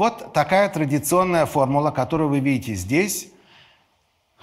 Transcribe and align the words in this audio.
Вот 0.00 0.32
такая 0.32 0.70
традиционная 0.70 1.44
формула, 1.44 1.90
которую 1.90 2.30
вы 2.30 2.40
видите 2.40 2.72
здесь. 2.72 3.30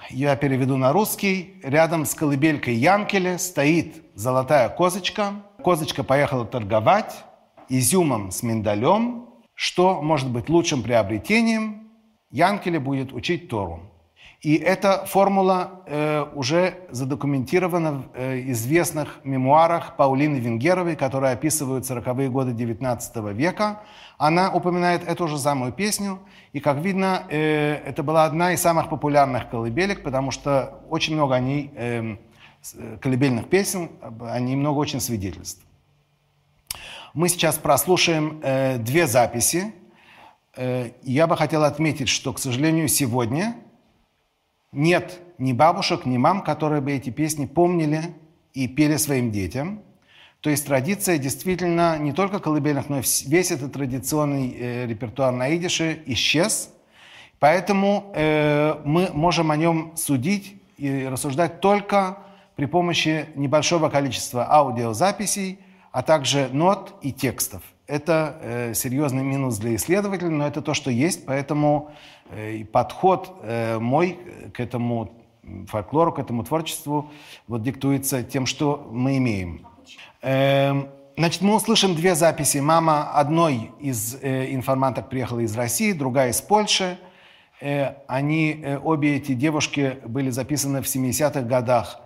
Я 0.08 0.36
переведу 0.36 0.76
на 0.76 0.92
русский. 0.92 1.58
Рядом 1.64 2.06
с 2.06 2.14
колыбелькой 2.14 2.76
Янкеля 2.76 3.38
стоит 3.38 4.04
золотая 4.14 4.68
козочка. 4.68 5.32
Козочка 5.64 6.04
поехала 6.04 6.46
торговать 6.46 7.24
изюмом 7.68 8.30
с 8.30 8.44
миндалем. 8.44 9.30
Что 9.56 10.00
может 10.00 10.30
быть 10.30 10.48
лучшим 10.48 10.84
приобретением? 10.84 11.90
Янкеля 12.30 12.78
будет 12.78 13.12
учить 13.12 13.48
Тору. 13.48 13.87
И 14.40 14.54
эта 14.54 15.04
формула 15.04 15.82
э, 15.86 16.24
уже 16.34 16.74
задокументирована 16.90 17.92
в 17.92 18.04
э, 18.14 18.40
известных 18.52 19.18
мемуарах 19.24 19.96
Паулины 19.96 20.36
Венгеровой, 20.36 20.94
которые 20.94 21.32
описывают 21.32 21.84
40-е 21.84 22.28
годы 22.30 22.52
XIX 22.52 23.34
века. 23.34 23.80
Она 24.16 24.52
упоминает 24.52 25.06
эту 25.08 25.26
же 25.26 25.38
самую 25.38 25.72
песню, 25.72 26.20
и, 26.52 26.60
как 26.60 26.76
видно, 26.78 27.24
э, 27.30 27.80
это 27.84 28.04
была 28.04 28.26
одна 28.26 28.52
из 28.52 28.60
самых 28.62 28.88
популярных 28.88 29.50
колыбелек, 29.50 30.04
потому 30.04 30.30
что 30.30 30.78
очень 30.88 31.14
много 31.14 31.34
о 31.34 31.40
ней, 31.40 31.72
э, 31.74 32.16
э, 32.74 32.96
колыбельных 33.00 33.48
песен, 33.48 33.90
об- 34.00 34.22
о 34.22 34.38
ней 34.38 34.54
много 34.54 34.78
очень 34.78 35.00
свидетельств. 35.00 35.64
Мы 37.12 37.28
сейчас 37.28 37.58
прослушаем 37.58 38.38
э, 38.44 38.78
две 38.78 39.08
записи. 39.08 39.74
Э, 40.54 40.90
я 41.02 41.26
бы 41.26 41.36
хотел 41.36 41.64
отметить, 41.64 42.08
что, 42.08 42.32
к 42.32 42.38
сожалению, 42.38 42.86
сегодня 42.86 43.56
нет 44.72 45.20
ни 45.38 45.52
бабушек, 45.52 46.04
ни 46.04 46.16
мам, 46.16 46.42
которые 46.42 46.80
бы 46.80 46.92
эти 46.92 47.10
песни 47.10 47.46
помнили 47.46 48.14
и 48.54 48.68
пели 48.68 48.96
своим 48.96 49.30
детям. 49.30 49.82
То 50.40 50.50
есть 50.50 50.66
традиция 50.66 51.18
действительно 51.18 51.98
не 51.98 52.12
только 52.12 52.38
колыбельных, 52.38 52.88
но 52.88 53.00
и 53.00 53.02
весь 53.26 53.50
этот 53.50 53.72
традиционный 53.72 54.54
э, 54.56 54.86
репертуар 54.86 55.32
на 55.32 55.56
идише 55.56 56.00
исчез. 56.06 56.70
Поэтому 57.40 58.12
э, 58.14 58.80
мы 58.84 59.10
можем 59.12 59.50
о 59.50 59.56
нем 59.56 59.92
судить 59.96 60.60
и 60.76 61.06
рассуждать 61.06 61.60
только 61.60 62.18
при 62.56 62.66
помощи 62.66 63.26
небольшого 63.34 63.88
количества 63.88 64.46
аудиозаписей, 64.48 65.58
а 65.92 66.02
также 66.02 66.48
нот 66.52 66.94
и 67.02 67.12
текстов. 67.12 67.62
Это 67.88 68.36
э, 68.42 68.74
серьезный 68.74 69.24
минус 69.24 69.56
для 69.56 69.74
исследователя, 69.74 70.28
но 70.28 70.46
это 70.46 70.60
то, 70.60 70.74
что 70.74 70.90
есть, 70.90 71.24
поэтому 71.24 71.90
э, 72.30 72.62
подход 72.66 73.34
э, 73.42 73.78
мой 73.78 74.18
к 74.52 74.60
этому 74.60 75.10
фольклору, 75.66 76.12
к 76.12 76.18
этому 76.18 76.44
творчеству 76.44 77.10
вот 77.46 77.62
диктуется 77.62 78.22
тем, 78.22 78.44
что 78.44 78.86
мы 78.92 79.16
имеем. 79.16 79.66
Эм, 80.20 80.88
Значит, 81.16 81.40
мы 81.40 81.56
услышим 81.56 81.96
две 81.96 82.14
записи. 82.14 82.58
Мама 82.58 83.10
одной 83.10 83.72
из 83.80 84.18
э, 84.20 84.60
приехала 85.10 85.40
из 85.40 85.56
России, 85.56 85.92
другая 85.92 86.30
из 86.30 86.42
Польши. 86.42 86.98
Э, 87.62 87.94
они, 88.06 88.64
обе 88.84 89.16
эти 89.16 89.32
девушки 89.32 89.96
были 90.04 90.28
записаны 90.28 90.82
в 90.82 90.84
70-х 90.84 91.40
годах 91.40 92.00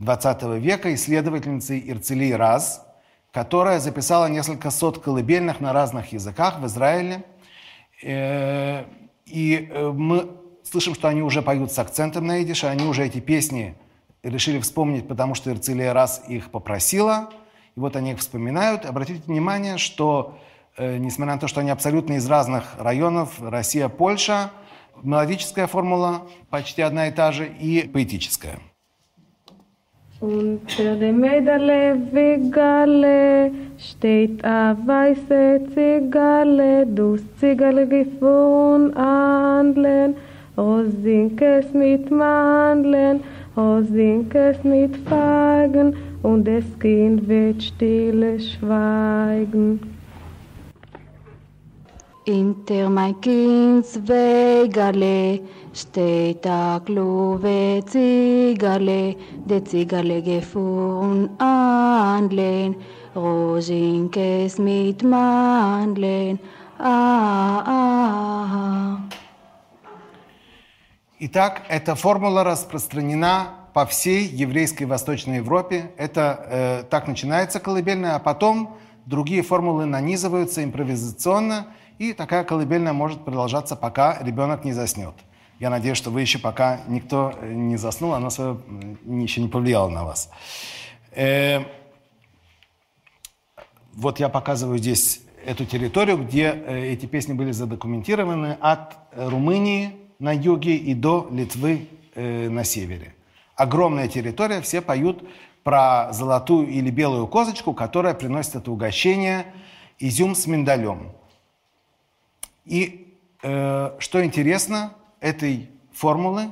XX 0.00 0.58
века 0.58 0.92
исследовательницей 0.92 1.82
Ирцелии 1.88 2.32
Раз, 2.32 2.84
которая 3.32 3.80
записала 3.80 4.26
несколько 4.26 4.70
сот 4.70 4.98
колыбельных 4.98 5.60
на 5.60 5.72
разных 5.72 6.12
языках 6.12 6.58
в 6.58 6.66
Израиле. 6.66 7.24
Э, 8.02 8.84
и 9.26 9.68
э, 9.70 9.90
мы 9.90 10.30
слышим, 10.62 10.94
что 10.94 11.08
они 11.08 11.22
уже 11.22 11.42
поют 11.42 11.72
с 11.72 11.78
акцентом 11.78 12.26
на 12.26 12.42
идише, 12.42 12.66
они 12.66 12.86
уже 12.86 13.04
эти 13.06 13.20
песни 13.20 13.74
решили 14.22 14.60
вспомнить, 14.60 15.08
потому 15.08 15.34
что 15.34 15.50
Ирцелия 15.50 15.92
Раз 15.92 16.22
их 16.28 16.50
попросила. 16.50 17.30
И 17.76 17.80
вот 17.80 17.96
они 17.96 18.12
их 18.12 18.18
вспоминают. 18.18 18.84
Обратите 18.84 19.22
внимание, 19.26 19.78
что 19.78 20.38
Э, 20.80 20.96
несмотря 20.96 21.34
на 21.34 21.40
то, 21.40 21.46
что 21.46 21.60
они 21.60 21.68
абсолютно 21.70 22.14
из 22.14 22.26
разных 22.26 22.76
районов, 22.78 23.34
Россия, 23.38 23.88
Польша, 23.90 24.50
мелодическая 25.02 25.66
формула 25.66 26.26
почти 26.48 26.80
одна 26.80 27.08
и 27.08 27.10
та 27.10 27.32
же 27.32 27.46
и 27.46 27.86
поэтическая. 27.86 28.60
Unter 30.22 30.96
Mäderle 31.12 31.96
Vigale 32.12 33.50
steht 33.78 34.44
a 34.44 34.76
weiße 34.84 35.62
Zigale, 35.72 36.84
dus 36.86 37.22
Zigale 37.38 37.86
gefun 37.86 38.94
Andeln, 38.94 40.14
Rosinkes 40.58 41.72
mit 41.72 42.10
Mandeln, 42.10 43.20
Rosinkes 43.56 44.62
mit 44.62 44.94
Feigen, 45.08 45.96
und 46.22 46.46
das 46.46 46.64
Kind 46.78 47.26
wird 47.26 47.62
stille 47.62 48.38
schweigen. 48.38 49.80
Inter 52.26 52.90
mein 52.90 53.18
Kind 53.22 53.86
Zweigale 53.86 55.40
steht 55.72 56.46
a 56.46 56.80
Kluwe 56.84 57.82
Zigale, 57.86 59.16
de 59.46 59.60
Zigale 59.60 60.20
gefun 60.22 61.30
Andeln, 61.38 62.76
Rosinkes 63.14 64.58
mit 64.58 65.02
Mandeln, 65.02 66.38
ah, 66.78 67.62
ah, 67.66 68.46
ah. 68.52 69.00
Итак, 71.22 71.62
эта 71.68 71.94
формула 71.94 72.44
распространена 72.44 73.48
по 73.74 73.84
всей 73.84 74.24
еврейской 74.24 74.84
Восточной 74.84 75.36
Европе. 75.36 75.90
Это 75.98 76.46
э, 76.50 76.82
так 76.88 77.08
начинается 77.08 77.60
колыбельная, 77.60 78.14
а 78.14 78.18
потом 78.18 78.78
другие 79.04 79.42
формулы 79.42 79.84
нанизываются 79.84 80.64
импровизационно– 80.64 81.66
и 82.00 82.14
такая 82.14 82.44
колыбельная 82.44 82.94
может 82.94 83.26
продолжаться, 83.26 83.76
пока 83.76 84.16
ребенок 84.22 84.64
не 84.64 84.72
заснет. 84.72 85.12
Я 85.60 85.68
надеюсь, 85.68 85.98
что 85.98 86.10
вы 86.10 86.22
еще 86.22 86.38
пока 86.38 86.80
никто 86.88 87.34
э, 87.38 87.52
не 87.52 87.76
заснул, 87.76 88.14
она 88.14 88.28
еще 88.28 89.42
не 89.42 89.48
повлияла 89.48 89.90
на 89.90 90.04
вас. 90.04 90.30
Э, 91.12 91.60
вот 93.92 94.20
я 94.20 94.30
показываю 94.30 94.78
здесь 94.78 95.20
эту 95.44 95.66
территорию, 95.66 96.16
где 96.16 96.44
э, 96.44 96.92
эти 96.92 97.04
песни 97.04 97.34
были 97.34 97.52
задокументированы 97.52 98.56
от 98.58 98.96
Румынии 99.14 99.96
на 100.18 100.32
юге 100.32 100.76
и 100.76 100.94
до 100.94 101.28
Литвы 101.30 101.88
э, 102.14 102.48
на 102.48 102.64
севере. 102.64 103.14
Огромная 103.54 104.08
территория, 104.08 104.62
все 104.62 104.80
поют 104.80 105.22
про 105.62 106.10
золотую 106.14 106.68
или 106.68 106.88
белую 106.88 107.26
козочку, 107.26 107.74
которая 107.74 108.14
приносит 108.14 108.56
это 108.56 108.70
угощение 108.70 109.44
изюм 109.98 110.34
с 110.34 110.46
миндалем. 110.46 111.12
И 112.64 113.14
э, 113.42 113.90
что 113.98 114.24
интересно, 114.24 114.94
этой 115.20 115.70
формулы, 115.92 116.50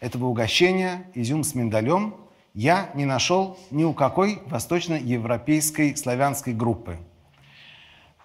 этого 0.00 0.26
угощения, 0.26 1.06
изюм 1.14 1.44
с 1.44 1.54
миндалем, 1.54 2.14
я 2.54 2.90
не 2.94 3.04
нашел 3.04 3.58
ни 3.70 3.84
у 3.84 3.92
какой 3.92 4.42
восточноевропейской 4.46 5.96
славянской 5.96 6.52
группы. 6.52 6.98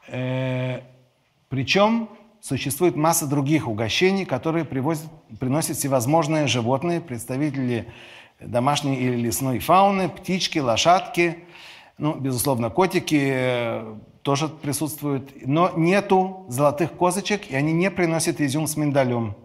Э, 0.07 0.81
причем 1.49 2.09
существует 2.41 2.95
масса 2.95 3.27
других 3.27 3.67
угощений, 3.67 4.25
которые 4.25 4.65
привозят, 4.65 5.09
приносят 5.39 5.77
всевозможные 5.77 6.47
животные, 6.47 7.01
представители 7.01 7.87
домашней 8.39 8.95
или 8.95 9.15
лесной 9.15 9.59
фауны, 9.59 10.09
птички, 10.09 10.59
лошадки, 10.59 11.39
ну, 11.97 12.15
безусловно, 12.15 12.69
котики, 12.69 13.81
тоже 14.21 14.47
присутствуют, 14.47 15.33
но 15.45 15.71
нету 15.75 16.45
золотых 16.49 16.93
козочек, 16.93 17.49
и 17.49 17.55
они 17.55 17.73
не 17.73 17.91
приносят 17.91 18.41
изюм 18.41 18.67
с 18.67 18.75
миндалем. 18.75 19.35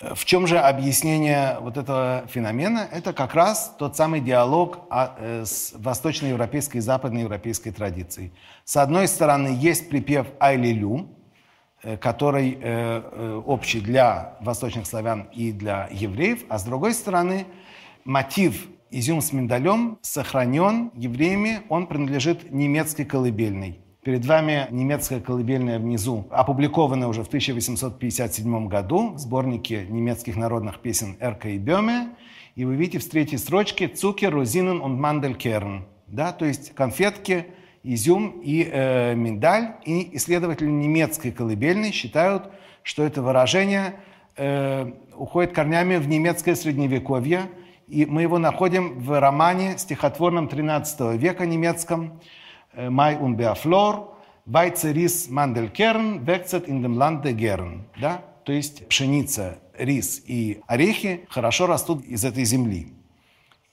В 0.00 0.26
чем 0.26 0.46
же 0.46 0.58
объяснение 0.58 1.56
вот 1.60 1.78
этого 1.78 2.24
феномена? 2.28 2.86
Это 2.92 3.14
как 3.14 3.34
раз 3.34 3.74
тот 3.78 3.96
самый 3.96 4.20
диалог 4.20 4.80
э, 4.90 5.44
с 5.46 5.72
восточноевропейской 5.74 6.80
и 6.80 6.82
западноевропейской 6.82 7.72
традицией. 7.72 8.32
С 8.64 8.76
одной 8.76 9.08
стороны, 9.08 9.56
есть 9.58 9.88
припев 9.88 10.26
«Айлилю», 10.38 11.08
э, 11.82 11.96
который 11.96 12.58
э, 12.60 13.40
общий 13.46 13.80
для 13.80 14.36
восточных 14.40 14.86
славян 14.86 15.30
и 15.32 15.50
для 15.50 15.88
евреев, 15.90 16.44
а 16.50 16.58
с 16.58 16.64
другой 16.64 16.92
стороны, 16.92 17.46
мотив 18.04 18.68
изюм 18.90 19.22
с 19.22 19.32
миндалем 19.32 19.98
сохранен 20.02 20.90
евреями, 20.94 21.62
он 21.70 21.86
принадлежит 21.86 22.52
немецкой 22.52 23.04
колыбельной. 23.04 23.80
Перед 24.06 24.24
вами 24.24 24.68
немецкая 24.70 25.18
колыбельная 25.18 25.80
внизу, 25.80 26.28
опубликованная 26.30 27.08
уже 27.08 27.24
в 27.24 27.26
1857 27.26 28.68
году 28.68 29.14
в 29.14 29.18
сборнике 29.18 29.84
немецких 29.88 30.36
народных 30.36 30.78
песен 30.78 31.16
«Эрка 31.18 31.48
и 31.48 31.58
Бёме». 31.58 32.10
И 32.54 32.64
вы 32.64 32.76
видите 32.76 33.00
в 33.00 33.10
третьей 33.10 33.36
строчке 33.36 33.88
«Цукер, 33.88 34.32
розинен 34.32 34.80
und 34.80 34.94
Манделькерн». 34.94 35.86
Да, 36.06 36.30
то 36.30 36.44
есть 36.44 36.72
конфетки, 36.72 37.46
изюм 37.82 38.40
и 38.44 38.70
э, 38.70 39.16
миндаль. 39.16 39.74
И 39.84 40.16
исследователи 40.16 40.70
немецкой 40.70 41.32
колыбельной 41.32 41.90
считают, 41.90 42.52
что 42.84 43.02
это 43.02 43.22
выражение 43.22 43.94
э, 44.36 44.88
уходит 45.16 45.52
корнями 45.52 45.96
в 45.96 46.06
немецкое 46.06 46.54
средневековье. 46.54 47.50
И 47.88 48.06
мы 48.06 48.22
его 48.22 48.38
находим 48.38 49.00
в 49.00 49.18
романе 49.18 49.78
стихотворном 49.78 50.46
13 50.46 51.20
века 51.20 51.44
немецком– 51.44 52.20
Mai 52.76 53.16
und 53.16 53.36
Beaflor, 53.36 54.16
Weize, 54.44 54.94
Ris, 54.94 55.28
Mandelkern, 55.28 56.26
wächst 56.26 56.54
in 56.54 56.82
dem 56.82 56.96
Lande 56.96 57.34
gern. 57.34 57.84
Да? 58.00 58.22
То 58.44 58.52
есть 58.52 58.86
пшеница, 58.88 59.58
рис 59.76 60.22
и 60.26 60.60
орехи 60.68 61.26
хорошо 61.28 61.66
растут 61.66 62.04
из 62.04 62.24
этой 62.24 62.44
земли. 62.44 62.92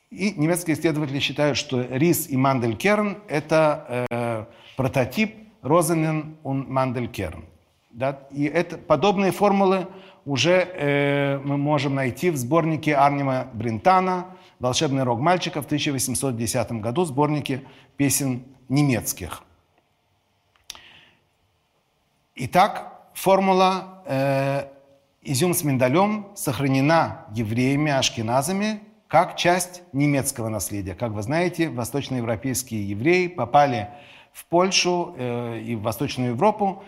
И 0.10 0.32
немецкие 0.32 0.76
исследователи 0.76 1.20
считают, 1.20 1.58
что 1.58 1.82
рис 1.82 2.28
и 2.30 2.38
манделькерн– 2.38 3.18
это 3.28 4.08
э, 4.10 4.46
прототип 4.78 5.36
Розенен 5.64 6.38
und 6.44 6.68
Манделькерн. 6.68 7.46
Да? 7.92 8.20
И 8.32 8.44
это, 8.46 8.78
подобные 8.78 9.32
формулы 9.32 9.88
уже 10.26 10.68
э, 10.74 11.40
мы 11.44 11.58
можем 11.58 11.96
найти 11.96 12.30
в 12.30 12.38
сборнике 12.38 12.96
Арнима 12.96 13.48
Бринтана 13.54 14.28
«Волшебный 14.60 15.04
рог 15.04 15.20
мальчика» 15.20 15.62
в 15.62 15.66
1810 15.66 16.72
году, 16.74 17.06
сборнике 17.06 17.62
песен 17.98 18.44
немецких. 18.70 19.44
Итак, 22.36 23.10
формула 23.14 24.04
э, 24.06 24.68
изюм 25.22 25.54
с 25.54 25.64
миндалем 25.64 26.28
сохранена 26.36 27.26
евреями-ашкеназами 27.32 28.82
как 29.08 29.38
часть 29.38 29.84
немецкого 29.94 30.50
наследия. 30.50 30.96
Как 30.96 31.12
вы 31.12 31.22
знаете, 31.22 31.70
восточноевропейские 31.70 32.90
евреи 32.90 33.28
попали 33.28 33.90
в 34.32 34.46
Польшу 34.46 35.14
э, 35.16 35.60
и 35.60 35.76
в 35.76 35.84
Восточную 35.84 36.32
Европу 36.32 36.84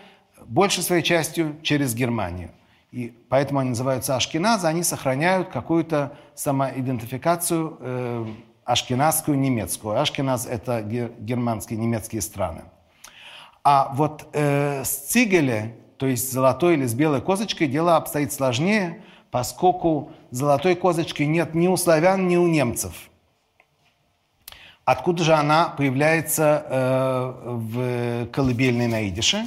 большей 0.48 0.84
своей 0.84 1.04
частью 1.04 1.56
через 1.62 1.94
Германию. 1.94 2.50
И 2.92 3.14
поэтому 3.30 3.60
они 3.60 3.70
называются 3.70 4.16
ашкеназы, 4.16 4.68
они 4.68 4.82
сохраняют 4.82 5.50
какую-то 5.50 6.18
самоидентификацию 6.34 7.78
э, 7.80 8.26
ашкеназскую 8.66 9.38
немецкую. 9.38 10.00
Ашкеназ– 10.00 10.46
это 10.50 10.82
германские, 10.82 11.80
немецкие 11.80 12.22
страны. 12.22 12.64
А 13.64 13.92
вот 13.94 14.28
э, 14.34 14.84
с 14.84 14.90
цигеле, 14.90 15.76
то 15.98 16.08
есть 16.08 16.32
золотой 16.32 16.74
или 16.74 16.86
с 16.86 16.94
белой 16.94 17.22
козочкой, 17.22 17.68
дело 17.68 17.96
обстоит 17.96 18.34
сложнее, 18.34 19.02
поскольку 19.32 20.12
золотой 20.32 20.76
козочки 20.76 21.24
нет 21.24 21.56
ни 21.56 21.68
у 21.68 21.78
славян, 21.78 22.28
ни 22.28 22.36
у 22.36 22.48
немцев. 22.48 22.94
Откуда 24.84 25.24
же 25.24 25.34
она 25.34 25.70
появляется 25.70 26.66
э, 26.70 27.34
в 27.46 28.28
колыбельной 28.28 28.88
на 28.88 29.08
идише? 29.08 29.46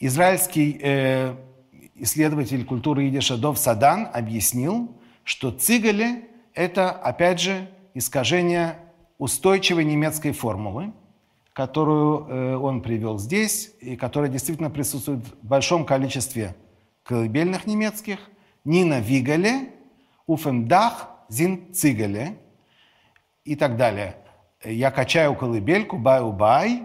Израильский 0.00 0.78
э, 0.82 1.34
исследователь 1.94 2.64
культуры 2.64 3.08
идиша 3.08 3.36
Дов 3.36 3.58
Садан 3.58 4.08
объяснил, 4.12 4.92
что 5.24 5.50
цигали– 5.50 6.24
это, 6.58 6.90
опять 6.90 7.40
же, 7.40 7.68
искажение 7.94 8.78
устойчивой 9.18 9.84
немецкой 9.84 10.32
формулы, 10.32 10.92
которую 11.52 12.26
э, 12.28 12.56
он 12.56 12.82
привел 12.82 13.18
здесь, 13.18 13.72
и 13.80 13.96
которая 13.96 14.30
действительно 14.30 14.70
присутствует 14.70 15.24
в 15.26 15.46
большом 15.46 15.84
количестве 15.84 16.54
колыбельных 17.02 17.66
немецких. 17.66 18.18
Нина 18.64 19.00
Вигале, 19.00 19.70
Уфемдах, 20.26 21.08
Зин 21.28 21.72
Цигале. 21.72 22.38
и 23.44 23.56
так 23.56 23.76
далее. 23.76 24.16
Я 24.64 24.90
качаю 24.90 25.34
колыбельку, 25.34 25.96
баю-бай, 25.96 26.82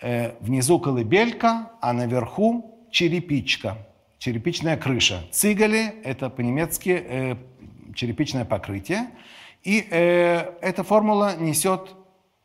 э, 0.00 0.34
внизу 0.40 0.78
колыбелька, 0.78 1.70
а 1.80 1.92
наверху 1.92 2.86
черепичка, 2.90 3.78
черепичная 4.18 4.76
крыша. 4.76 5.22
Цигали– 5.30 5.94
это 6.04 6.28
по-немецки 6.28 6.90
э, 6.90 7.36
черепичное 7.94 8.44
покрытие. 8.44 9.08
И 9.66 9.84
э, 9.90 10.52
эта 10.60 10.84
формула 10.84 11.34
несет 11.36 11.96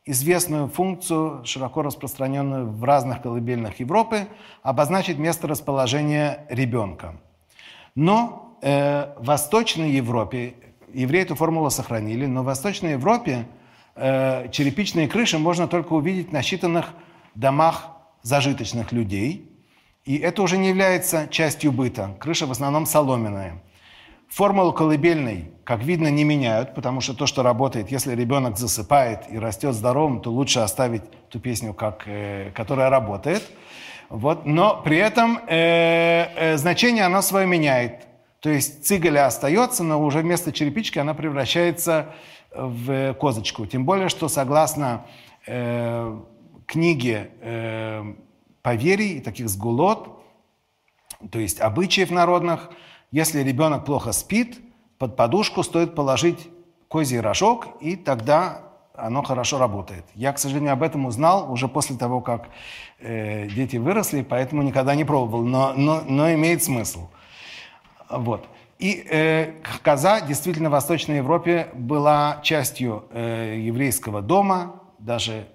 известную 0.06 0.68
функцию, 0.68 1.46
широко 1.46 1.84
распространенную 1.84 2.72
в 2.72 2.84
разных 2.84 3.22
колыбельных 3.22 3.80
Европы, 3.80 4.28
обозначить 4.64 5.20
место 5.20 5.48
расположения 5.48 6.48
ребенка. 6.50 7.22
Но 7.94 8.58
э, 8.64 9.14
в 9.20 9.26
Восточной 9.26 9.92
Европе, 9.92 10.56
евреи 10.92 11.22
эту 11.22 11.36
формулу 11.36 11.70
сохранили, 11.70 12.26
но 12.26 12.42
в 12.42 12.46
Восточной 12.46 12.94
Европе 12.94 13.48
э, 13.94 14.50
черепичные 14.50 15.08
крыши 15.08 15.38
можно 15.38 15.68
только 15.68 15.94
увидеть 15.94 16.30
в 16.30 16.34
насчитанных 16.34 16.88
домах 17.36 17.90
зажиточных 18.24 18.92
людей. 18.92 19.48
И 20.06 20.18
это 20.18 20.42
уже 20.42 20.58
не 20.58 20.70
является 20.70 21.28
частью 21.28 21.72
быта. 21.72 22.18
Крыша 22.20 22.48
в 22.48 22.52
основном 22.52 22.88
соломенная. 22.88 23.62
Формулу 24.32 24.72
колыбельной, 24.72 25.52
как 25.66 25.84
видно, 25.84 26.08
не 26.08 26.24
меняют, 26.24 26.74
потому 26.74 27.02
что 27.02 27.14
то, 27.14 27.28
что 27.28 27.44
работает, 27.44 27.92
если 27.92 28.16
ребенок 28.16 28.58
засыпает 28.58 29.24
и 29.30 29.38
растет 29.38 29.76
здоровым, 29.76 30.22
то 30.22 30.32
лучше 30.32 30.60
оставить 30.60 31.04
ту 31.28 31.42
песню, 31.42 31.74
как, 31.74 32.04
э, 32.06 32.52
которая 32.56 32.90
работает. 32.90 33.44
Вот. 34.08 34.46
Но 34.46 34.82
при 34.82 34.96
этом 34.96 35.38
э, 35.48 36.28
э, 36.54 36.58
значение 36.58 37.04
оно 37.04 37.22
свое 37.22 37.46
меняет. 37.46 38.08
То 38.40 38.50
есть 38.50 38.86
цигеля 38.86 39.26
остается, 39.26 39.84
но 39.84 40.02
уже 40.02 40.20
вместо 40.20 40.54
черепички 40.54 40.98
она 40.98 41.14
превращается 41.14 42.14
в 42.56 43.14
козочку. 43.16 43.66
Тем 43.66 43.84
более, 43.84 44.08
что 44.08 44.30
согласно 44.30 45.06
э, 45.46 46.18
книге 46.68 47.32
э, 47.42 48.14
поверий, 48.62 49.20
таких 49.20 49.50
сгулот, 49.50 50.24
то 51.30 51.38
есть 51.38 51.60
обычаев 51.60 52.12
народных, 52.12 52.72
если 53.12 53.42
ребенок 53.44 53.86
плохо 53.86 54.12
спит, 54.14 54.60
под 54.98 55.16
подушку 55.16 55.64
стоит 55.64 55.96
положить 55.96 56.50
козий 56.88 57.20
рожок, 57.20 57.68
и 57.82 57.96
тогда 57.96 58.62
оно 58.94 59.24
хорошо 59.24 59.58
работает. 59.58 60.06
Я, 60.16 60.34
к 60.34 60.40
сожалению, 60.40 60.74
об 60.74 60.84
этом 60.84 61.06
узнал 61.06 61.52
уже 61.52 61.68
после 61.68 61.98
того, 61.98 62.22
как 62.22 62.50
э, 63.00 63.48
дети 63.48 63.78
выросли, 63.78 64.22
поэтому 64.22 64.62
никогда 64.62 64.96
не 64.96 65.06
пробовал, 65.06 65.44
но, 65.44 65.74
но, 65.74 66.02
но 66.08 66.32
имеет 66.34 66.64
смысл. 66.64 67.10
Вот. 68.10 68.46
И 68.80 69.06
э, 69.10 69.54
коза 69.84 70.22
действительно 70.22 70.70
в 70.70 70.74
Восточной 70.74 71.18
Европе 71.18 71.70
была 71.74 72.40
частью 72.44 73.06
э, 73.12 73.58
еврейского 73.60 74.22
дома. 74.22 74.82
Даже 75.00 75.48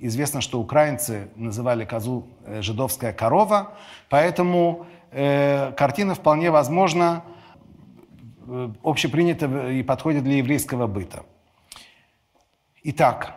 известно, 0.00 0.40
что 0.40 0.58
украинцы 0.58 1.28
называли 1.36 1.84
козу 1.84 2.26
э, 2.44 2.62
жидовская 2.62 3.12
корова. 3.12 3.72
Поэтому 4.08 4.86
э, 5.12 5.72
картина 5.72 6.14
вполне 6.14 6.50
возможно 6.50 7.24
э, 8.46 8.72
общепринята 8.82 9.70
и 9.70 9.82
подходит 9.82 10.24
для 10.24 10.38
еврейского 10.38 10.86
быта. 10.86 11.24
Итак, 12.82 13.34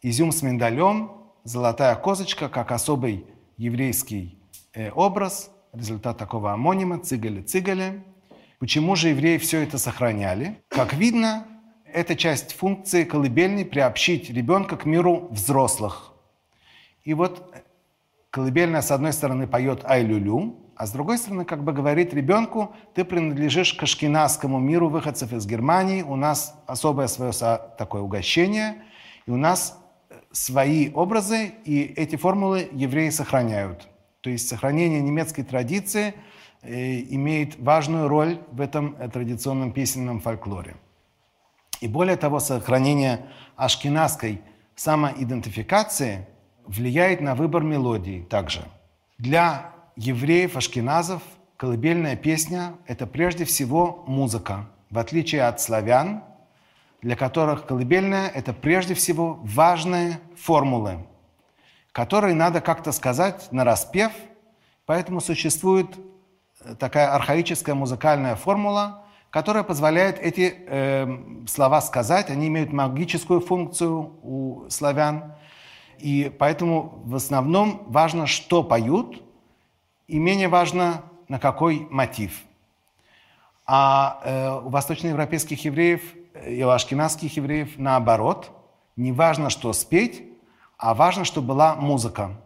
изюм 0.00 0.32
с 0.32 0.42
миндалем, 0.42 1.12
золотая 1.44 1.94
козочка, 1.96 2.48
как 2.48 2.72
особый 2.72 3.26
еврейский 3.56 4.38
э, 4.72 4.90
образ, 4.90 5.50
результат 5.72 6.16
такого 6.16 6.52
амонима, 6.52 6.98
цигали-цигали. 6.98 8.02
Почему 8.58 8.96
же 8.96 9.08
евреи 9.08 9.38
все 9.38 9.62
это 9.62 9.78
сохраняли? 9.78 10.62
Как 10.68 10.94
видно, 10.94 11.46
это 11.84 12.16
часть 12.16 12.52
функции 12.54 13.04
колыбельной 13.04 13.64
приобщить 13.64 14.30
ребенка 14.30 14.76
к 14.76 14.84
миру 14.84 15.28
взрослых. 15.30 16.12
И 17.04 17.14
вот 17.14 17.54
колыбельная, 18.30 18.82
с 18.82 18.90
одной 18.90 19.12
стороны, 19.12 19.46
поет 19.46 19.84
«Ай-лю-лю», 19.84 20.56
а 20.76 20.86
с 20.86 20.92
другой 20.92 21.18
стороны, 21.18 21.44
как 21.44 21.62
бы 21.62 21.72
говорит 21.74 22.14
ребенку, 22.14 22.74
ты 22.94 23.04
принадлежишь 23.04 23.74
к 23.74 23.82
ашкенадскому 23.82 24.58
миру 24.58 24.88
выходцев 24.88 25.32
из 25.34 25.46
Германии, 25.46 26.00
у 26.02 26.16
нас 26.16 26.54
особое 26.66 27.06
свое 27.06 27.32
такое 27.76 28.00
угощение, 28.00 28.76
и 29.26 29.30
у 29.30 29.36
нас 29.36 29.78
свои 30.32 30.90
образы, 30.92 31.52
и 31.64 31.82
эти 31.82 32.16
формулы 32.16 32.68
евреи 32.72 33.10
сохраняют. 33.10 33.88
То 34.20 34.30
есть 34.30 34.48
сохранение 34.48 35.00
немецкой 35.00 35.42
традиции 35.42 36.14
э, 36.62 37.00
имеет 37.14 37.58
важную 37.58 38.08
роль 38.08 38.38
в 38.50 38.60
этом 38.60 38.96
э, 38.98 39.08
традиционном 39.08 39.72
песенном 39.72 40.20
фольклоре. 40.20 40.76
И 41.80 41.88
более 41.88 42.16
того, 42.16 42.40
сохранение 42.40 43.26
ашкенадской 43.56 44.40
самоидентификации 44.76 46.26
влияет 46.70 47.20
на 47.20 47.34
выбор 47.34 47.62
мелодии 47.64 48.22
также. 48.30 48.62
Для 49.18 49.72
евреев, 49.96 50.56
ашкеназов, 50.56 51.22
колыбельная 51.56 52.16
песня– 52.16 52.74
это 52.86 53.06
прежде 53.06 53.44
всего 53.44 54.04
музыка. 54.06 54.66
В 54.88 54.98
отличие 54.98 55.42
от 55.42 55.60
славян, 55.60 56.22
для 57.02 57.16
которых 57.16 57.66
колыбельная– 57.66 58.28
это 58.34 58.52
прежде 58.52 58.94
всего 58.94 59.40
важные 59.42 60.20
формулы, 60.36 61.06
которые 61.92 62.34
надо 62.34 62.60
как-то 62.60 62.92
сказать 62.92 63.48
на 63.50 63.64
распев, 63.64 64.12
поэтому 64.86 65.20
существует 65.20 65.88
э, 66.64 66.74
такая 66.76 67.12
архаическая 67.12 67.74
музыкальная 67.74 68.36
формула, 68.36 69.04
которая 69.30 69.64
позволяет 69.64 70.20
эти 70.20 70.54
э, 70.66 71.46
слова 71.48 71.80
сказать. 71.80 72.30
Они 72.30 72.46
имеют 72.46 72.72
магическую 72.72 73.40
функцию 73.40 74.12
у 74.22 74.66
славян. 74.68 75.34
И 76.00 76.34
поэтому 76.38 77.02
в 77.04 77.14
основном 77.14 77.82
важно, 77.86 78.26
что 78.26 78.62
поют, 78.62 79.22
и 80.08 80.18
менее 80.18 80.48
важно, 80.48 81.02
на 81.28 81.38
какой 81.38 81.86
мотив. 81.90 82.42
А 83.66 84.20
э, 84.24 84.60
у 84.64 84.68
восточноевропейских 84.70 85.64
евреев 85.64 86.02
э, 86.34 86.54
и 86.54 86.64
у 86.64 86.70
ашкенадских 86.70 87.36
евреев 87.36 87.78
наоборот. 87.78 88.50
Не 88.96 89.12
важно, 89.12 89.50
что 89.50 89.72
спеть, 89.72 90.24
а 90.76 90.94
важно, 90.94 91.24
чтобы 91.24 91.48
была 91.48 91.76
музыка. 91.76 92.40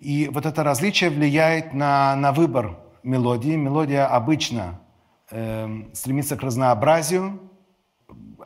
И 0.00 0.28
вот 0.32 0.46
это 0.46 0.64
различие 0.64 1.10
влияет 1.10 1.72
на, 1.72 2.16
на 2.16 2.32
выбор 2.32 2.78
мелодии. 3.04 3.54
Мелодия 3.54 4.06
обычно 4.06 4.80
э, 5.30 5.68
стремится 5.92 6.36
к 6.36 6.42
разнообразию. 6.42 7.38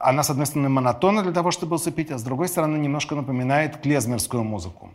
Она, 0.01 0.23
с 0.23 0.31
одной 0.31 0.47
стороны, 0.47 0.69
монотонна 0.69 1.23
для 1.23 1.33
того, 1.33 1.51
чтобы 1.51 1.77
усыпить, 1.77 2.11
а 2.11 2.19
с 2.19 2.23
другой 2.23 2.49
стороны, 2.49 2.77
немножко 2.77 3.15
напоминает 3.15 3.79
клезмерскую 3.79 4.45
музыку. 4.45 4.91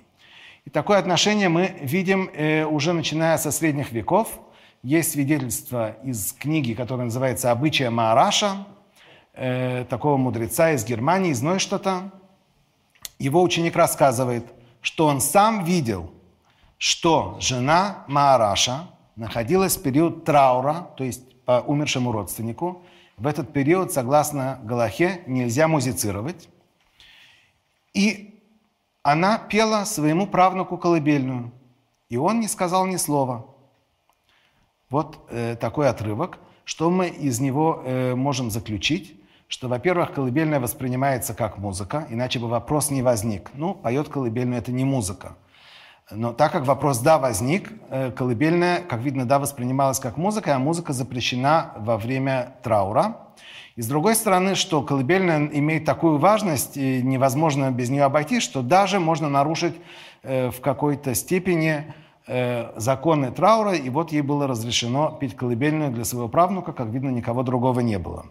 И 0.65 0.69
такое 0.69 0.97
отношение 0.97 1.49
мы 1.49 1.75
видим 1.81 2.29
э, 2.33 2.65
уже 2.65 2.93
начиная 2.93 3.37
со 3.37 3.51
средних 3.51 3.91
веков. 3.91 4.39
Есть 4.81 5.11
свидетельство 5.11 5.97
из 6.03 6.33
книги, 6.33 6.73
которая 6.73 7.05
называется 7.05 7.51
«Обычая 7.51 7.89
Маараша», 7.89 8.65
э, 9.33 9.85
такого 9.89 10.17
мудреца 10.17 10.71
из 10.71 10.85
Германии, 10.85 11.31
из 11.31 11.41
Нойштата. 11.41 12.11
Его 13.19 13.41
ученик 13.41 13.75
рассказывает, 13.75 14.45
что 14.81 15.07
он 15.07 15.21
сам 15.21 15.65
видел, 15.65 16.11
что 16.77 17.37
жена 17.39 18.03
Маараша 18.07 18.87
находилась 19.15 19.77
в 19.77 19.83
период 19.83 20.25
траура, 20.25 20.89
то 20.97 21.03
есть 21.03 21.43
по 21.45 21.61
умершему 21.61 22.11
родственнику. 22.11 22.83
В 23.17 23.27
этот 23.27 23.53
период, 23.53 23.91
согласно 23.91 24.59
Галахе, 24.63 25.21
нельзя 25.27 25.67
музицировать. 25.67 26.49
И 27.93 28.39
она 29.03 29.37
пела 29.37 29.85
своему 29.85 30.25
правнуку 30.25 30.77
колыбельную, 30.77 31.51
и 32.09 32.17
он 32.17 32.39
не 32.39 32.47
сказал 32.47 32.85
ни 32.87 32.95
слова. 32.95 33.45
Вот 34.89 35.19
э, 35.29 35.55
такой 35.59 35.89
отрывок. 35.89 36.39
Что 36.65 36.89
мы 36.89 37.09
из 37.09 37.39
него 37.39 37.83
э, 37.83 38.15
можем 38.15 38.49
заключить? 38.49 39.19
Что, 39.47 39.67
во-первых, 39.67 40.13
колыбельная 40.13 40.59
воспринимается 40.59 41.33
как 41.33 41.57
музыка, 41.57 42.07
иначе 42.09 42.39
бы 42.39 42.47
вопрос 42.47 42.89
не 42.89 43.01
возник. 43.01 43.51
Ну, 43.53 43.75
поет 43.75 44.07
колыбельную– 44.09 44.59
это 44.59 44.71
не 44.71 44.85
музыка. 44.85 45.35
Но 46.15 46.31
так 46.31 46.51
как 46.51 46.65
вопрос 46.65 46.99
«да» 46.99 47.17
возник, 47.17 47.71
э, 47.89 48.11
колыбельная, 48.11 48.81
как 48.81 48.99
видно, 48.99 49.25
«да» 49.25 49.39
воспринималась 49.39 49.99
как 49.99 50.17
музыка, 50.17 50.55
а 50.55 50.59
музыка 50.59 50.93
запрещена 50.93 51.73
во 51.77 51.97
время 51.97 52.55
траура. 52.61 53.17
И 53.75 53.81
с 53.81 53.87
другой 53.87 54.15
стороны, 54.15 54.53
что 54.55 54.83
колыбельная 54.83 55.47
имеет 55.47 55.85
такую 55.85 56.19
важность, 56.19 56.77
и 56.77 57.01
невозможно 57.01 57.71
без 57.71 57.89
нее 57.89 58.03
обойтись, 58.03 58.43
что 58.43 58.61
даже 58.61 58.99
можно 58.99 59.29
нарушить 59.29 59.75
э, 60.21 60.51
в 60.51 60.61
какой-то 60.61 61.15
степени 61.15 61.91
э, 62.27 62.71
законы 62.79 63.31
траура, 63.31 63.73
и 63.73 63.89
вот 63.89 64.11
ей 64.11 64.21
было 64.21 64.47
разрешено 64.47 65.17
петь 65.19 65.35
колыбельную 65.35 65.91
для 65.91 66.05
своего 66.05 66.27
правнука, 66.27 66.73
как 66.73 66.87
видно, 66.89 67.09
никого 67.09 67.43
другого 67.43 67.79
не 67.79 67.97
было. 67.97 68.25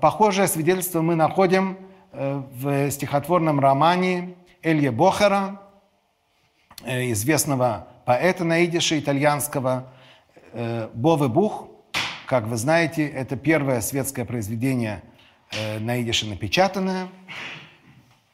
Похожее 0.00 0.46
свидетельство 0.46 1.00
мы 1.00 1.16
находим 1.16 1.78
в 2.12 2.90
стихотворном 2.90 3.58
романе 3.58 4.36
Элье 4.62 4.92
Бохера, 4.92 5.60
известного 6.86 7.88
поэта 8.04 8.44
на 8.44 8.64
идише 8.64 8.98
итальянского, 8.98 9.88
э, 10.52 10.88
Бовы 10.94 11.28
Бух– 11.28 11.68
как 12.26 12.48
вы 12.48 12.56
знаете, 12.56 13.06
это 13.06 13.36
первое 13.36 13.80
светское 13.80 14.24
произведение 14.24 15.02
э, 15.52 15.78
на 15.78 16.02
идише 16.02 16.26
напечатанная. 16.26 17.08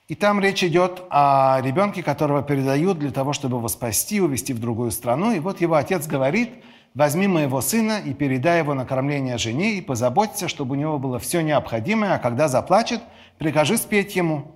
И 0.09 0.14
там 0.14 0.40
речь 0.40 0.64
идет 0.64 1.02
о 1.11 1.61
ребенке, 1.62 2.02
которого 2.02 2.42
передают 2.42 2.99
для 2.99 3.11
того, 3.11 3.35
чтобы 3.35 3.59
его 3.59 3.68
спасти, 3.68 4.21
увезти 4.21 4.54
в 4.54 4.61
другую 4.61 4.90
страну. 4.92 5.32
И 5.32 5.40
вот 5.40 5.61
его 5.61 5.75
отец 5.75 6.06
говорит, 6.06 6.50
возьми 6.94 7.28
моего 7.28 7.61
сына 7.61 8.00
и 8.02 8.14
передай 8.14 8.61
его 8.61 8.73
на 8.73 8.87
кормление 8.87 9.37
жене, 9.37 9.75
и 9.75 9.82
позаботься, 9.82 10.49
чтобы 10.49 10.75
у 10.75 10.78
него 10.78 10.99
было 10.99 11.18
все 11.18 11.42
необходимое, 11.42 12.14
а 12.14 12.18
когда 12.18 12.49
заплачет, 12.49 13.02
прикажи 13.37 13.76
спеть 13.76 14.16
ему. 14.16 14.52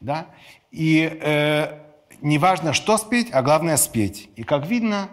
Да? 0.00 0.26
И 0.70 1.18
э, 1.20 1.78
не 2.22 2.38
важно, 2.38 2.72
что 2.72 2.96
спеть, 2.98 3.30
а 3.32 3.42
главное 3.42 3.76
спеть. 3.76 4.30
И 4.36 4.44
как 4.44 4.66
видно, 4.66 5.08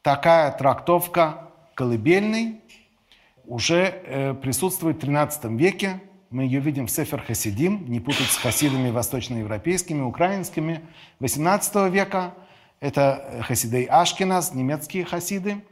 такая 0.00 0.52
трактовка 0.52 1.48
колыбельной 1.74 2.60
уже 3.44 4.00
э, 4.04 4.34
присутствует 4.34 4.96
в 4.96 5.00
13 5.00 5.44
веке. 5.58 6.00
Мы 6.30 6.44
ее 6.44 6.60
видим 6.60 6.86
в 6.86 6.90
Сефер 6.90 7.20
Хасидим, 7.20 7.90
не 7.90 7.98
путать 7.98 8.30
с 8.30 8.36
хасидами 8.36 8.90
восточноевропейскими, 8.90 10.02
украинскими. 10.02 10.80
18 11.18 11.92
века 11.92 12.34
это 12.78 13.42
хасидей 13.42 13.84
Ашкиназ, 13.84 14.54
немецкие 14.54 15.04
хасиды. 15.04 15.64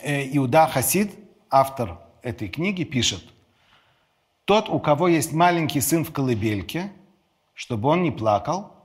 Э, 0.00 0.24
Иуда 0.36 0.68
Хасид, 0.68 1.12
автор 1.50 1.98
этой 2.22 2.48
книги, 2.48 2.84
пишет, 2.84 3.24
«Тот, 4.44 4.68
у 4.68 4.78
кого 4.78 5.08
есть 5.08 5.32
маленький 5.32 5.80
сын 5.80 6.04
в 6.04 6.12
колыбельке, 6.12 6.92
чтобы 7.54 7.88
он 7.88 8.04
не 8.04 8.12
плакал, 8.12 8.75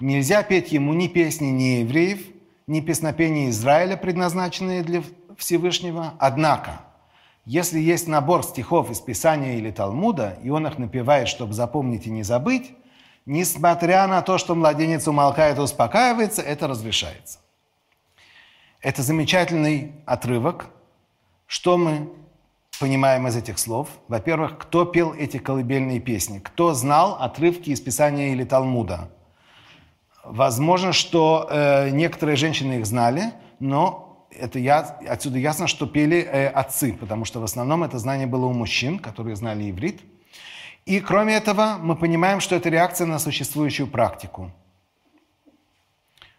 нельзя 0.00 0.42
петь 0.42 0.72
ему 0.72 0.94
ни 0.94 1.08
песни 1.08 1.46
ни 1.46 1.80
евреев, 1.80 2.20
ни 2.66 2.80
песнопения 2.80 3.50
Израиля, 3.50 3.96
предназначенные 3.96 4.82
для 4.82 5.02
Всевышнего. 5.36 6.14
Однако, 6.18 6.80
если 7.44 7.78
есть 7.78 8.08
набор 8.08 8.42
стихов 8.42 8.90
из 8.90 9.00
Писания 9.00 9.56
или 9.56 9.70
Талмуда, 9.70 10.38
и 10.42 10.50
он 10.50 10.66
их 10.66 10.78
напевает, 10.78 11.28
чтобы 11.28 11.52
запомнить 11.52 12.06
и 12.06 12.10
не 12.10 12.22
забыть, 12.22 12.72
несмотря 13.24 14.06
на 14.06 14.22
то, 14.22 14.38
что 14.38 14.54
младенец 14.54 15.06
умолкает 15.06 15.58
и 15.58 15.60
успокаивается, 15.60 16.42
это 16.42 16.66
разрешается. 16.66 17.38
Это 18.80 19.02
замечательный 19.02 19.92
отрывок. 20.06 20.70
Что 21.46 21.76
мы 21.76 22.08
понимаем 22.80 23.26
из 23.28 23.36
этих 23.36 23.58
слов? 23.58 23.88
Во-первых, 24.08 24.58
кто 24.58 24.84
пел 24.84 25.12
эти 25.14 25.38
колыбельные 25.38 26.00
песни? 26.00 26.40
Кто 26.40 26.74
знал 26.74 27.16
отрывки 27.20 27.70
из 27.70 27.80
Писания 27.80 28.32
или 28.32 28.44
Талмуда? 28.44 29.08
Возможно, 30.28 30.92
что 30.92 31.46
э, 31.48 31.90
некоторые 31.90 32.36
женщины 32.36 32.80
их 32.80 32.86
знали, 32.86 33.32
но 33.60 34.26
это 34.30 34.58
я, 34.58 34.80
отсюда 35.08 35.38
ясно, 35.38 35.68
что 35.68 35.86
пели 35.86 36.18
э, 36.18 36.48
отцы, 36.48 36.92
потому 36.92 37.24
что 37.24 37.40
в 37.40 37.44
основном 37.44 37.84
это 37.84 37.98
знание 37.98 38.26
было 38.26 38.46
у 38.46 38.52
мужчин, 38.52 38.98
которые 38.98 39.36
знали 39.36 39.70
иврит. 39.70 40.00
И 40.84 41.00
кроме 41.00 41.34
этого, 41.34 41.76
мы 41.80 41.94
понимаем, 41.94 42.40
что 42.40 42.56
это 42.56 42.68
реакция 42.68 43.06
на 43.06 43.20
существующую 43.20 43.86
практику. 43.86 44.50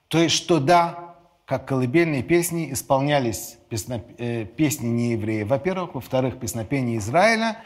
То 0.09 0.19
есть, 0.19 0.35
что 0.35 0.59
да, 0.59 1.15
как 1.45 1.65
колыбельные 1.65 2.23
песни 2.23 2.73
исполнялись 2.73 3.57
песно, 3.69 4.03
э, 4.17 4.43
песни 4.43 4.87
неевреев, 4.87 5.47
во-первых, 5.47 5.95
во-вторых, 5.95 6.39
песнопения 6.39 6.97
Израиля, 6.97 7.63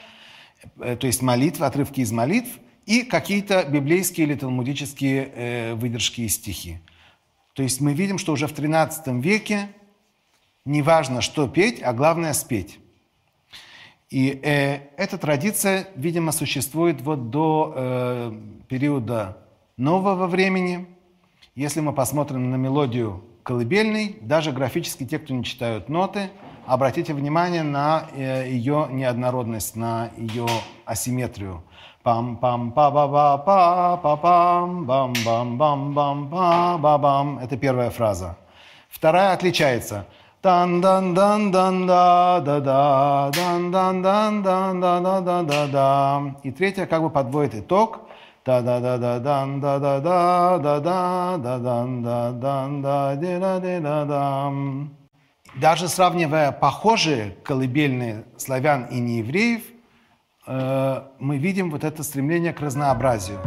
э, 0.80 0.96
то 0.96 1.08
есть 1.08 1.24
молитвы, 1.24 1.66
отрывки 1.66 2.02
из 2.02 2.12
молитв, 2.12 2.60
и 2.86 3.04
какие-то 3.04 3.64
библейские 3.64 4.28
или 4.28 4.36
талмудические 4.36 5.32
э, 5.34 5.74
выдержки 5.76 6.22
и 6.22 6.28
стихи. 6.28 6.80
То 7.54 7.64
есть 7.64 7.82
мы 7.82 7.94
видим, 7.94 8.18
что 8.18 8.34
уже 8.34 8.48
в 8.48 8.54
XIII 8.54 9.22
веке 9.22 9.70
не 10.66 10.82
важно, 10.82 11.22
что 11.22 11.48
петь, 11.48 11.82
а 11.82 11.94
главное 11.94 12.34
спеть. 12.34 12.80
И 14.10 14.40
э, 14.44 14.80
эта 14.98 15.18
традиция, 15.18 15.88
видимо, 15.96 16.32
существует 16.32 17.02
вот 17.02 17.30
до 17.30 17.74
э, 17.76 18.34
периода 18.68 19.38
нового 19.78 20.28
времени. 20.28 20.86
Если 21.56 21.80
мы 21.80 21.94
посмотрим 21.94 22.52
на 22.52 22.56
мелодию 22.56 23.24
колыбельной, 23.44 24.18
даже 24.22 24.52
графически 24.52 25.06
те, 25.06 25.18
кто 25.18 25.34
не 25.34 25.44
читают 25.44 25.88
ноты, 25.88 26.30
обратите 26.66 27.14
внимание 27.14 27.64
на 27.64 28.08
э, 28.14 28.50
ее 28.50 28.88
неоднородность, 28.92 29.76
на 29.76 30.12
ее 30.18 30.48
асимметрию. 30.86 31.64
Пам 32.04 32.38
пам 32.38 32.72
па 32.72 32.92
ба 32.92 33.08
ба 33.08 33.38
па 33.46 33.98
па 34.04 34.18
пам 34.18 34.86
бам 34.86 35.14
бам 35.26 35.58
бам 35.58 35.94
бам 35.94 36.30
па 36.30 36.78
ба 36.78 36.98
бам 36.98 37.40
Это 37.40 37.58
первая 37.58 37.90
фраза. 37.90 38.36
Вторая 38.90 39.34
отличается– 39.34 40.06
дан 40.44 40.82
дан 40.82 41.14
дан 41.14 41.52
дан 41.52 41.86
да 41.86 42.42
да 42.44 42.60
да 42.60 43.32
дан 43.34 43.72
дан 43.72 44.02
дан 44.02 44.42
дан 44.42 44.80
да 44.80 45.00
да 45.00 45.22
да 45.22 45.44
да 45.44 45.68
да 45.68 46.22
И 46.44 46.52
третья 46.52 46.88
как 46.88 47.02
бы 47.02 47.10
подводит 47.10 47.54
итог. 47.54 48.00
Да 48.46 48.62
да 48.62 48.80
да 48.80 48.98
да 48.98 49.20
да 49.20 49.46
да 49.60 49.80
да 49.80 50.00
да 50.00 50.80
да 50.80 51.38
да 51.38 51.60
дан 51.60 52.02
да 52.02 52.32
дан 52.32 52.82
да 52.82 53.16
де 53.16 53.40
да 53.40 53.60
де 53.60 53.80
да 53.80 54.06
да 54.06 54.52
Даже 55.62 55.88
сравнивая 55.88 56.52
похожие 56.52 57.36
колыбельные 57.44 58.24
славян 58.38 58.88
и 58.90 59.00
неевреев, 59.00 59.62
мы 60.46 61.38
видим 61.38 61.70
вот 61.70 61.84
это 61.84 62.04
стремление 62.04 62.54
к 62.54 62.62
разнообразию. 62.62 63.40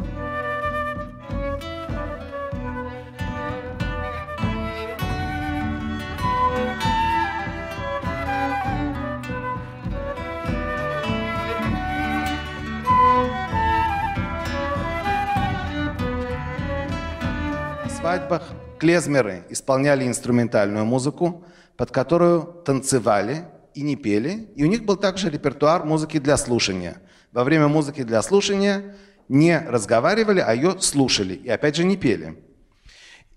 свадьбах 18.05 18.43
клезмеры 18.79 19.45
исполняли 19.49 20.07
инструментальную 20.07 20.85
музыку, 20.85 21.43
под 21.77 21.91
которую 21.91 22.43
танцевали 22.65 23.47
и 23.75 23.83
не 23.83 23.97
пели. 23.97 24.49
И 24.57 24.65
у 24.65 24.67
них 24.67 24.85
был 24.85 24.97
также 24.97 25.31
репертуар 25.31 25.85
музыки 25.85 26.19
для 26.19 26.37
слушания. 26.37 26.99
Во 27.33 27.45
время 27.45 27.69
музыки 27.69 28.03
для 28.03 28.23
слушания 28.23 28.97
не 29.29 29.59
разговаривали, 29.59 30.41
а 30.41 30.55
ее 30.55 30.81
слушали. 30.81 31.35
И 31.35 31.49
опять 31.49 31.77
же 31.77 31.85
не 31.85 31.97
пели. 31.97 32.39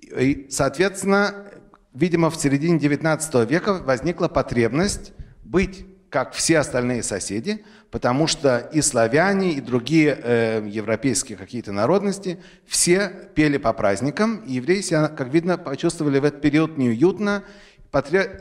И, 0.02 0.47
соответственно, 0.50 1.47
видимо, 1.93 2.30
в 2.30 2.36
середине 2.36 2.78
XIX 2.78 3.45
века 3.45 3.73
возникла 3.73 4.28
потребность 4.28 5.13
быть 5.43 5.86
как 6.10 6.34
все 6.34 6.60
остальные 6.60 7.04
соседи, 7.04 7.65
потому 7.91 8.28
что 8.28 8.69
и 8.73 8.82
славяне, 8.82 9.54
и 9.54 9.62
другие 9.62 10.17
э, 10.21 10.67
европейские 10.67 11.38
какие-то 11.38 11.71
народности 11.71 12.39
все 12.65 13.12
пели 13.36 13.58
по 13.58 13.73
праздникам, 13.73 14.38
и 14.45 14.54
евреи 14.54 14.82
себя, 14.82 15.10
как 15.10 15.34
видно, 15.34 15.58
почувствовали 15.58 16.19
в 16.19 16.23
этот 16.23 16.41
период 16.41 16.78
неуютно, 16.78 17.43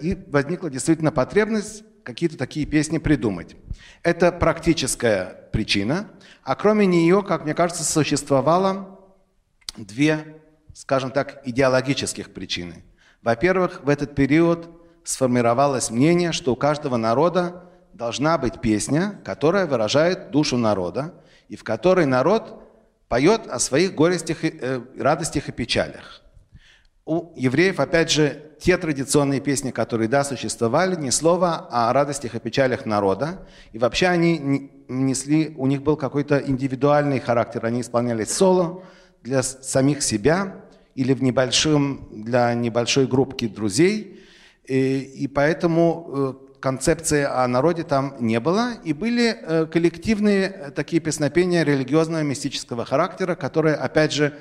и 0.03 0.19
возникла 0.29 0.71
действительно 0.71 1.13
потребность 1.13 1.85
какие-то 2.03 2.39
такие 2.39 2.67
песни 2.67 2.99
придумать. 2.99 3.57
Это 4.03 4.31
практическая 4.31 5.49
причина, 5.53 6.09
а 6.43 6.55
кроме 6.55 6.87
нее, 6.87 7.23
как 7.23 7.45
мне 7.45 7.55
кажется, 7.55 7.83
существовало 7.83 9.01
две, 9.77 10.41
скажем 10.75 11.11
так, 11.11 11.43
идеологических 11.45 12.33
причины. 12.33 12.85
Во-первых, 13.23 13.83
в 13.83 13.89
этот 13.89 14.15
период 14.15 14.69
сформировалось 15.03 15.91
мнение, 15.91 16.33
что 16.33 16.53
у 16.53 16.57
каждого 16.57 16.97
народа 16.97 17.65
должна 17.93 18.39
быть 18.39 18.61
песня, 18.61 19.21
которая 19.25 19.67
выражает 19.67 20.31
душу 20.31 20.57
народа, 20.57 21.15
и 21.49 21.57
в 21.57 21.65
которой 21.65 22.07
народ 22.07 22.63
поет 23.09 23.47
о 23.49 23.59
своих 23.59 23.95
горестях, 23.95 24.45
э, 24.45 24.81
радостях 24.99 25.49
и 25.49 25.53
печалях. 25.53 26.23
У 27.07 27.33
евреев, 27.37 27.79
опять 27.79 28.11
же, 28.11 28.43
те 28.59 28.77
традиционные 28.77 29.41
песни, 29.41 29.71
которые, 29.71 30.09
да, 30.09 30.25
существовали, 30.25 30.97
ни 30.97 31.11
слова 31.11 31.69
о 31.71 31.93
радостях 31.93 32.35
и 32.35 32.41
печалях 32.41 32.85
народа. 32.85 33.47
И 33.73 33.79
вообще 33.79 34.09
они 34.09 34.73
несли, 34.89 35.55
у 35.57 35.69
них 35.69 35.83
был 35.83 35.97
какой-то 35.97 36.39
индивидуальный 36.39 37.21
характер. 37.21 37.65
Они 37.65 37.83
исполнялись 37.83 38.33
соло 38.33 38.83
для 39.23 39.45
самих 39.45 40.03
себя 40.03 40.57
или 40.97 41.15
в 41.15 41.23
небольшом, 41.23 42.09
для 42.11 42.53
небольшой 42.55 43.07
группки 43.07 43.47
друзей. 43.47 44.21
И, 44.65 44.99
и 44.99 45.29
поэтому 45.29 46.09
э, 46.09 46.59
концепции 46.59 47.23
о 47.23 47.47
народе 47.47 47.85
там 47.85 48.17
не 48.19 48.41
было, 48.41 48.73
и 48.83 48.93
были 48.93 49.37
э, 49.41 49.67
коллективные 49.67 50.49
э, 50.49 50.71
такие 50.73 51.01
песнопения 51.01 51.63
религиозного 51.63 52.23
мистического 52.23 52.85
характера, 52.85 53.37
которые, 53.37 53.77
опять 53.77 54.13
же, 54.13 54.37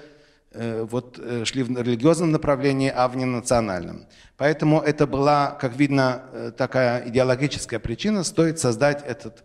вот 0.90 1.20
шли 1.44 1.64
в 1.64 1.82
религиозном 1.82 2.32
направлении, 2.32 2.92
а 2.96 3.08
в 3.08 3.18
ненациональном. 3.18 4.06
Поэтому 4.38 4.80
это 4.80 5.06
была, 5.06 5.52
как 5.60 5.76
видно, 5.76 6.54
такая 6.58 7.08
идеологическая 7.10 7.80
причина, 7.80 8.24
стоит 8.24 8.60
создать 8.60 9.04
этот 9.06 9.44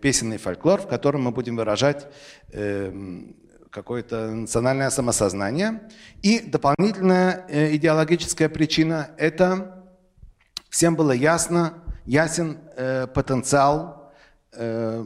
песенный 0.00 0.38
фольклор, 0.38 0.80
в 0.80 0.88
котором 0.88 1.22
мы 1.22 1.30
будем 1.30 1.56
выражать 1.56 2.08
эм, 2.52 3.36
какое-то 3.70 4.30
национальное 4.30 4.90
самосознание. 4.90 5.82
И 6.22 6.40
дополнительная 6.40 7.46
идеологическая 7.76 8.48
причина– 8.48 9.10
это 9.16 9.84
всем 10.68 10.96
было 10.96 11.12
ясно, 11.12 11.74
ясен 12.06 12.58
э, 12.76 13.06
потенциал 13.06 14.12
э, 14.52 15.04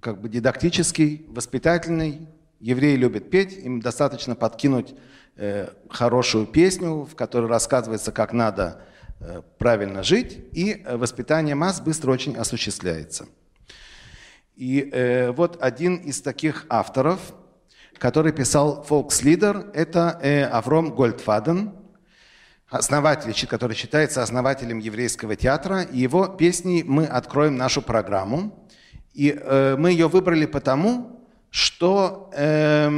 как 0.00 0.20
бы 0.20 0.28
дидактический, 0.28 1.26
воспитательный. 1.28 2.28
Евреи 2.60 2.96
любят 2.96 3.30
петь, 3.30 3.56
им 3.56 3.80
достаточно 3.80 4.34
подкинуть 4.34 4.94
э, 5.36 5.68
хорошую 5.88 6.46
песню, 6.46 7.04
в 7.04 7.14
которой 7.14 7.46
рассказывается, 7.46 8.10
как 8.10 8.32
надо 8.32 8.82
э, 9.20 9.42
правильно 9.58 10.02
жить, 10.02 10.40
и 10.52 10.82
э, 10.84 10.96
воспитание 10.96 11.54
масс 11.54 11.80
быстро 11.80 12.10
очень 12.10 12.36
осуществляется. 12.36 13.26
И 14.56 14.90
э, 14.92 15.30
вот 15.30 15.62
один 15.62 15.96
из 15.98 16.20
таких 16.20 16.66
авторов, 16.68 17.20
который 17.96 18.32
писал 18.32 18.82
«Фолкслидер», 18.82 19.70
это 19.72 20.18
э, 20.20 20.42
Авром 20.42 20.94
Гольдфаден, 20.96 21.74
основатель, 22.68 23.46
который 23.46 23.76
считается 23.76 24.20
основателем 24.20 24.80
еврейского 24.80 25.36
театра. 25.36 25.82
И 25.82 25.98
его 25.98 26.26
песни 26.26 26.82
мы 26.84 27.06
откроем 27.06 27.56
нашу 27.56 27.82
программу. 27.82 28.68
И 29.14 29.30
э, 29.30 29.76
мы 29.78 29.92
ее 29.92 30.08
выбрали 30.08 30.46
потому, 30.46 31.17
что 31.50 32.30
э, 32.34 32.90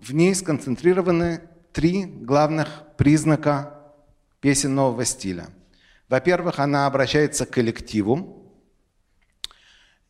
в 0.00 0.14
ней 0.14 0.34
сконцентрированы 0.34 1.42
три 1.72 2.04
главных 2.04 2.68
признака 2.96 3.80
песен 4.40 4.74
нового 4.74 5.04
стиля. 5.04 5.48
Во-первых, 6.08 6.58
она 6.58 6.86
обращается 6.86 7.46
к 7.46 7.50
коллективу, 7.50 8.52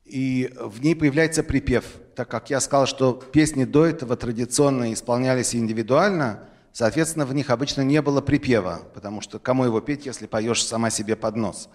и 0.04 0.52
в 0.60 0.82
ней 0.82 0.94
появляется 0.94 1.42
припев. 1.42 1.84
Так 2.14 2.28
как 2.28 2.50
я 2.50 2.60
сказал, 2.60 2.86
что 2.86 3.12
песни 3.14 3.64
до 3.64 3.86
этого 3.86 4.16
традиционно 4.16 4.92
исполнялись 4.92 5.54
индивидуально, 5.54 6.48
соответственно, 6.72 7.26
в 7.26 7.34
них 7.34 7.50
обычно 7.50 7.82
не 7.82 8.02
было 8.02 8.20
припева, 8.20 8.82
потому 8.94 9.20
что 9.20 9.38
кому 9.38 9.64
его 9.64 9.80
петь, 9.80 10.06
если 10.06 10.26
поешь 10.26 10.64
сама 10.64 10.90
себе 10.90 11.16
под 11.16 11.36
нос. 11.36 11.68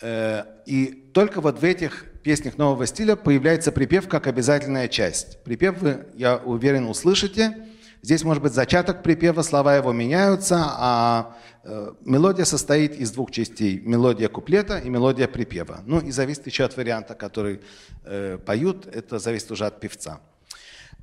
Э, 0.00 0.44
и 0.66 1.10
только 1.12 1.40
вот 1.40 1.60
в 1.60 1.64
этих 1.64 2.04
песнях 2.22 2.58
нового 2.58 2.86
стиля 2.86 3.16
появляется 3.16 3.72
припев 3.72 4.08
как 4.08 4.26
обязательная 4.26 4.88
часть. 4.88 5.42
Припев 5.44 5.78
вы, 5.78 6.06
я 6.14 6.36
уверен, 6.36 6.88
услышите. 6.88 7.56
Здесь 8.02 8.22
может 8.22 8.42
быть 8.42 8.52
зачаток 8.52 9.02
припева, 9.02 9.42
слова 9.42 9.74
его 9.76 9.92
меняются, 9.92 10.64
а 10.66 11.36
э, 11.64 11.92
мелодия 12.04 12.44
состоит 12.44 12.94
из 12.94 13.10
двух 13.10 13.30
частей. 13.30 13.80
Мелодия 13.80 14.28
куплета 14.28 14.78
и 14.78 14.88
мелодия 14.88 15.28
припева. 15.28 15.80
Ну 15.86 16.00
и 16.00 16.10
зависит 16.10 16.46
еще 16.46 16.64
от 16.64 16.76
варианта, 16.76 17.14
который 17.14 17.60
э, 18.04 18.38
поют, 18.44 18.86
это 18.86 19.18
зависит 19.18 19.50
уже 19.50 19.66
от 19.66 19.80
певца. 19.80 20.20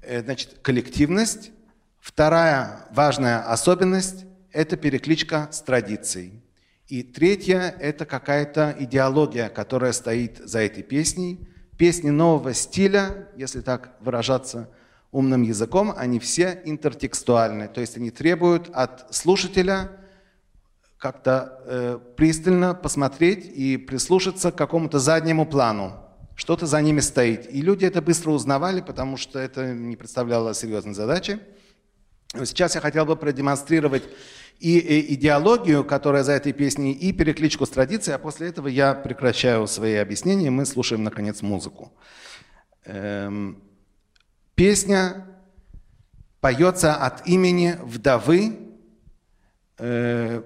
Значит, 0.05 0.57
коллективность. 0.61 1.51
Вторая 2.01 2.85
важная 2.91 3.39
особенность– 3.49 4.25
это 4.51 4.75
перекличка 4.75 5.47
с 5.51 5.61
традицией. 5.61 6.42
И 6.93 7.01
третье– 7.01 7.75
это 7.79 8.05
какая-то 8.05 8.75
идеология, 8.77 9.49
которая 9.49 9.93
стоит 9.93 10.37
за 10.37 10.59
этой 10.59 10.83
песней. 10.83 11.39
Песни 11.75 12.11
нового 12.11 12.53
стиля, 12.53 13.29
если 13.35 13.61
так 13.61 13.95
выражаться 13.99 14.69
умным 15.09 15.41
языком, 15.41 15.91
они 15.97 16.19
все 16.19 16.61
интертекстуальны, 16.65 17.67
то 17.67 17.81
есть 17.81 17.97
они 17.97 18.11
требуют 18.11 18.69
от 18.71 19.07
слушателя 19.11 19.89
как-то 20.99 21.63
э, 21.65 21.99
пристально 22.15 22.75
посмотреть 22.75 23.43
и 23.47 23.77
прислушаться 23.77 24.51
к 24.51 24.55
какому-то 24.55 24.99
заднему 24.99 25.47
плану. 25.47 25.99
Что-то 26.35 26.67
за 26.67 26.79
ними 26.79 26.99
стоит. 26.99 27.51
И 27.51 27.63
люди 27.63 27.85
это 27.85 28.03
быстро 28.03 28.29
узнавали, 28.29 28.81
потому 28.81 29.17
что 29.17 29.39
это 29.39 29.73
не 29.73 29.95
представляло 29.95 30.53
серьезной 30.53 30.93
задачи. 30.93 31.39
Сейчас 32.35 32.75
я 32.75 32.81
хотел 32.81 33.05
бы 33.05 33.15
продемонстрировать 33.15 34.03
и 34.59 35.13
идеологию, 35.13 35.83
которая 35.83 36.23
за 36.23 36.33
этой 36.33 36.53
песней, 36.53 36.93
и 36.93 37.11
перекличку 37.11 37.65
с 37.65 37.69
традицией, 37.69 38.15
а 38.15 38.19
после 38.19 38.47
этого 38.47 38.67
я 38.67 38.93
прекращаю 38.93 39.67
свои 39.67 39.95
объяснения, 39.95 40.49
мы 40.49 40.65
слушаем, 40.65 41.03
наконец, 41.03 41.41
музыку. 41.41 41.91
Эм, 42.85 43.61
песня 44.55 45.25
поется 46.41 46.95
от 46.95 47.27
имени 47.27 47.77
вдовы 47.81 48.59
э, 49.77 50.43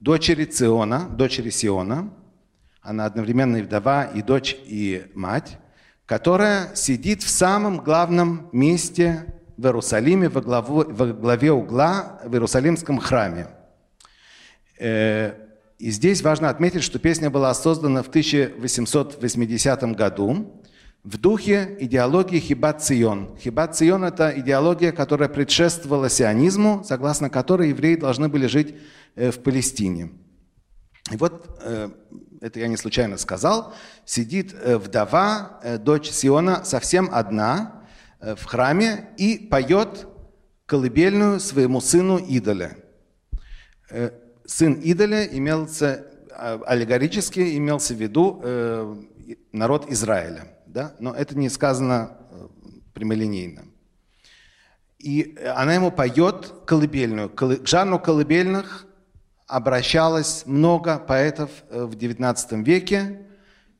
дочери 0.00 0.44
Циона, 0.44 1.08
дочери 1.08 1.50
Сиона. 1.50 2.12
Она 2.80 3.04
одновременно 3.04 3.58
и 3.58 3.62
вдова, 3.62 4.04
и 4.04 4.22
дочь, 4.22 4.56
и 4.64 5.10
мать, 5.14 5.58
которая 6.06 6.74
сидит 6.74 7.22
в 7.22 7.28
самом 7.28 7.78
главном 7.78 8.48
месте 8.52 9.37
в 9.58 9.66
Иерусалиме 9.66 10.28
во, 10.28 10.40
главу, 10.40 10.84
во 10.88 11.06
главе 11.08 11.50
угла 11.52 12.20
в 12.24 12.32
Иерусалимском 12.32 12.98
храме. 13.00 13.48
Э, 14.78 15.34
и 15.78 15.90
здесь 15.90 16.22
важно 16.22 16.48
отметить, 16.48 16.84
что 16.84 17.00
песня 17.00 17.28
была 17.28 17.52
создана 17.54 18.04
в 18.04 18.08
1880 18.08 19.82
году 19.96 20.62
в 21.02 21.16
духе 21.18 21.76
идеологии 21.80 22.38
Хибат 22.38 22.82
Цион. 22.82 23.36
Хибат 23.36 23.76
Цион– 23.76 24.04
это 24.04 24.32
идеология, 24.36 24.92
которая 24.92 25.28
предшествовала 25.28 26.08
сионизму, 26.08 26.84
согласно 26.84 27.28
которой 27.28 27.70
евреи 27.70 27.96
должны 27.96 28.28
были 28.28 28.46
жить 28.46 28.76
э, 29.16 29.32
в 29.32 29.40
Палестине. 29.40 30.12
И 31.10 31.16
вот, 31.16 31.48
э, 31.64 31.90
это 32.40 32.60
я 32.60 32.68
не 32.68 32.76
случайно 32.76 33.16
сказал, 33.16 33.74
сидит 34.04 34.52
вдова, 34.52 35.60
дочь 35.80 36.10
Сиона, 36.10 36.64
совсем 36.64 37.08
одна– 37.10 37.74
в 38.20 38.44
храме 38.44 39.08
и 39.16 39.38
поет 39.38 40.06
колыбельную 40.66 41.40
своему 41.40 41.80
сыну 41.80 42.18
Идоля. 42.18 42.76
Э, 43.90 44.10
сын 44.44 44.80
Идоля 44.82 45.24
имелся, 45.24 46.06
э, 46.30 46.58
аллегорически 46.66 47.56
имелся 47.56 47.94
в 47.94 47.98
виду 47.98 48.42
народ 49.52 49.90
Израиля. 49.90 50.44
Да? 50.66 50.94
Но 50.98 51.14
это 51.14 51.36
не 51.36 51.48
сказано 51.48 52.16
прямолинейно. 52.94 53.64
И 54.98 55.38
она 55.54 55.74
ему 55.74 55.90
поет 55.92 56.52
колыбельную. 56.66 57.30
К 57.30 57.66
жанру 57.66 58.00
колыбельных 58.00 58.86
обращалось 59.46 60.44
много 60.44 60.98
поэтов 60.98 61.50
в 61.70 61.94
XIX 61.94 62.64
веке, 62.64 63.26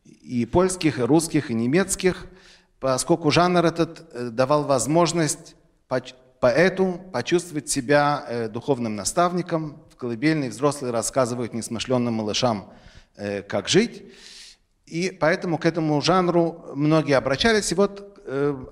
и 0.05 0.47
польских, 0.47 0.99
и 0.99 1.03
русских, 1.03 1.51
и 1.51 1.55
немецких– 1.55 2.27
поскольку 2.81 3.31
жанр 3.31 3.65
этот 3.65 4.09
э, 4.13 4.31
давал 4.31 4.65
возможность 4.65 5.57
поэту 6.41 7.01
почувствовать 7.13 7.69
себя 7.69 8.25
э, 8.29 8.49
духовным 8.49 8.95
наставником. 8.95 9.83
В 9.91 9.97
колыбельной 9.97 10.49
взрослые 10.49 10.93
рассказывают 10.93 11.55
несмышленным 11.55 12.15
малышам, 12.15 12.73
э, 13.17 13.43
как 13.43 13.69
жить. 13.69 14.05
И 14.87 15.11
поэтому 15.11 15.59
к 15.59 15.67
этому 15.67 16.01
жанру 16.01 16.71
многие 16.75 17.15
обращались. 17.15 17.73
И 17.73 17.75
вот 17.75 18.15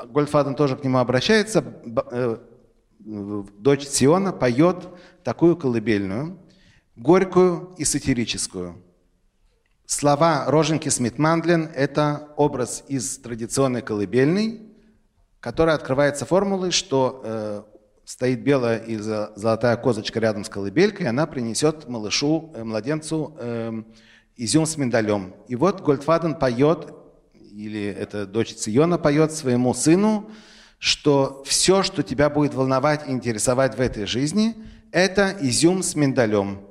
Гольдфаден 0.08 0.54
тоже 0.54 0.76
к 0.76 0.84
нему 0.84 0.98
обращается. 0.98 1.62
Дочь 2.98 3.86
Сиона 3.86 4.32
поет 4.32 4.88
такую 5.24 5.56
колыбельную, 5.56 6.38
горькую 6.94 7.74
и 7.76 7.84
сатирическую– 7.84 8.82
Слова 9.88 10.46
Роженки 10.48 10.88
Смит-Мандлин– 10.88 11.70
это 11.76 12.30
образ 12.36 12.82
из 12.88 13.18
традиционной 13.18 13.82
колыбельной, 13.82 14.62
которая 15.38 15.76
открывается 15.76 16.26
формулой, 16.26 16.72
что 16.72 17.22
э, 17.24 17.62
стоит 18.04 18.42
белая 18.42 18.78
и 18.78 18.96
золотая 18.96 19.76
козочка 19.76 20.18
рядом 20.18 20.44
с 20.44 20.48
колыбелькой, 20.48 21.06
и 21.06 21.08
она 21.08 21.28
принесет 21.28 21.88
малышу, 21.88 22.52
э, 22.56 22.64
младенцу 22.64 23.36
э, 23.38 23.82
изюм 24.34 24.66
с 24.66 24.76
миндалем. 24.76 25.36
И 25.46 25.54
вот 25.54 25.82
Гольдфаден 25.82 26.34
поет, 26.34 26.92
или 27.32 27.84
это 27.86 28.26
дочь 28.26 28.54
Циона 28.54 28.98
поет 28.98 29.30
своему 29.30 29.72
сыну, 29.72 30.28
что 30.78 31.44
все, 31.46 31.84
что 31.84 32.02
тебя 32.02 32.28
будет 32.28 32.54
волновать 32.54 33.06
и 33.06 33.12
интересовать 33.12 33.76
в 33.76 33.80
этой 33.80 34.06
жизни, 34.06 34.56
это 34.90 35.32
изюм 35.40 35.84
с 35.84 35.94
миндалем. 35.94 36.62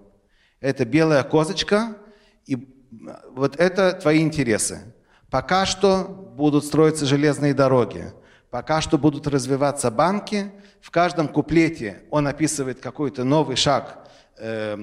Это 0.60 0.84
белая 0.84 1.23
козочка, 1.23 1.95
и 2.45 2.74
вот 3.31 3.55
это 3.58 3.93
твои 3.93 4.21
интересы. 4.21 4.93
Пока 5.29 5.65
что 5.65 6.03
будут 6.36 6.65
строиться 6.65 7.05
железные 7.05 7.53
дороги, 7.53 8.13
пока 8.49 8.81
что 8.81 8.97
будут 8.97 9.27
развиваться 9.27 9.91
банки. 9.91 10.51
В 10.81 10.91
каждом 10.91 11.27
куплете 11.27 12.03
он 12.10 12.27
описывает 12.27 12.79
какой-то 12.79 13.23
новый 13.23 13.55
шаг 13.55 14.08
э, 14.38 14.77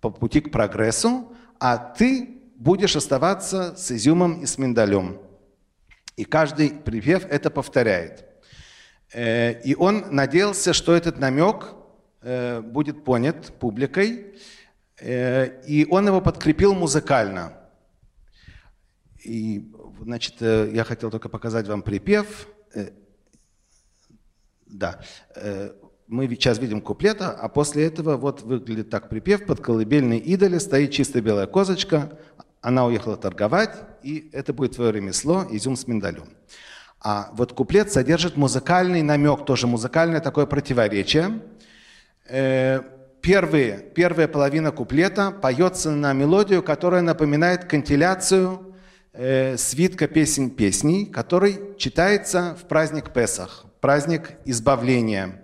по 0.00 0.10
пути 0.10 0.40
к 0.40 0.50
прогрессу, 0.50 1.32
а 1.60 1.78
ты 1.78 2.42
будешь 2.56 2.96
оставаться 2.96 3.74
с 3.76 3.90
изюмом 3.92 4.42
и 4.42 4.46
с 4.46 4.58
миндалем. 4.58 5.20
И 6.16 6.24
каждый 6.24 6.70
припев 6.70 7.24
это 7.30 7.50
повторяет. 7.50 8.24
Э, 9.12 9.60
и 9.62 9.74
он 9.74 10.06
надеялся, 10.10 10.72
что 10.72 10.94
этот 10.94 11.18
намек 11.18 11.68
э, 12.20 12.60
будет 12.60 13.04
понят 13.04 13.52
публикой, 13.58 14.34
и 15.00 15.86
он 15.90 16.06
его 16.06 16.20
подкрепил 16.20 16.74
музыкально. 16.74 17.54
И, 19.24 19.72
значит, 20.00 20.34
э, 20.40 20.70
я 20.72 20.84
хотел 20.84 21.10
только 21.10 21.28
показать 21.28 21.68
вам 21.68 21.82
припев. 21.82 22.48
Э, 22.74 22.90
да. 24.66 25.00
Мы 26.08 26.28
сейчас 26.28 26.58
видим 26.58 26.80
куплета, 26.80 27.30
а 27.30 27.48
после 27.48 27.86
этого 27.86 28.16
вот 28.16 28.42
выглядит 28.42 28.90
так 28.90 29.08
припев. 29.08 29.46
Под 29.46 29.60
колыбельной 29.60 30.18
идоле 30.18 30.60
стоит 30.60 30.90
чисто 30.90 31.20
белая 31.20 31.46
козочка, 31.46 32.18
она 32.60 32.86
уехала 32.86 33.16
торговать, 33.16 33.74
и 34.02 34.30
это 34.32 34.52
будет 34.52 34.76
твое 34.76 34.92
ремесло, 34.92 35.46
изюм 35.50 35.76
с 35.76 35.86
миндалем. 35.86 36.28
А 37.00 37.30
вот 37.32 37.52
куплет 37.52 37.90
содержит 37.90 38.36
музыкальный 38.36 39.02
намек, 39.02 39.44
тоже 39.44 39.66
музыкальное 39.66 40.20
такое 40.20 40.46
противоречие. 40.46 41.40
Первые, 43.22 43.78
первая 43.78 44.26
половина 44.26 44.72
куплета 44.72 45.30
поется 45.30 45.92
на 45.92 46.12
мелодию, 46.12 46.60
которая 46.60 47.02
напоминает 47.02 47.66
кантиляцию 47.66 48.74
э, 49.12 49.56
свитка 49.56 50.08
песен 50.08 50.50
песней, 50.50 51.06
который 51.06 51.76
читается 51.78 52.56
в 52.60 52.66
праздник 52.66 53.12
Песах, 53.12 53.64
праздник 53.80 54.32
избавления. 54.44 55.40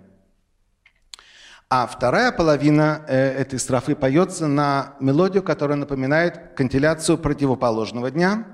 А 1.69 1.87
вторая 1.87 2.33
половина 2.33 3.05
э, 3.07 3.15
этой 3.15 3.59
строфы 3.59 3.95
поется 3.95 4.47
на 4.47 4.95
мелодию, 4.99 5.41
которая 5.41 5.77
напоминает 5.77 6.55
кантиляцию 6.57 7.17
противоположного 7.17 8.11
дня, 8.11 8.45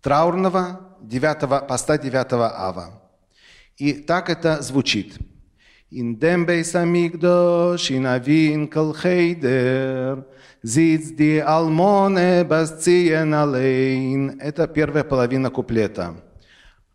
траурного 0.00 0.96
9, 1.02 1.68
поста 1.68 1.98
9 1.98 2.32
ава. 2.32 3.02
И 3.76 3.92
так 3.92 4.30
это 4.30 4.62
звучит. 4.62 5.18
In 5.92 6.20
dem 6.20 6.46
Beis 6.46 6.76
Amigdosh, 6.76 7.90
in 7.90 8.06
Avin 8.06 8.70
kol 8.70 8.94
Cheder, 8.94 10.24
sitzt 10.62 11.18
die 11.18 11.42
Almone 11.42 12.44
Bascien 12.44 13.34
allein. 13.34 14.38
Это 14.38 14.68
первая 14.68 15.02
половина 15.02 15.50
куплета. 15.50 16.14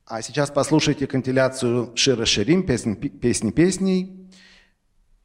А 0.06 0.22
сейчас 0.22 0.50
послушайте 0.50 1.08
кантиляцию 1.08 1.92
Шира 1.96 2.24
Ширим, 2.26 2.64
песни, 2.64 2.94
песни 2.94 3.52
песней. 3.52 4.30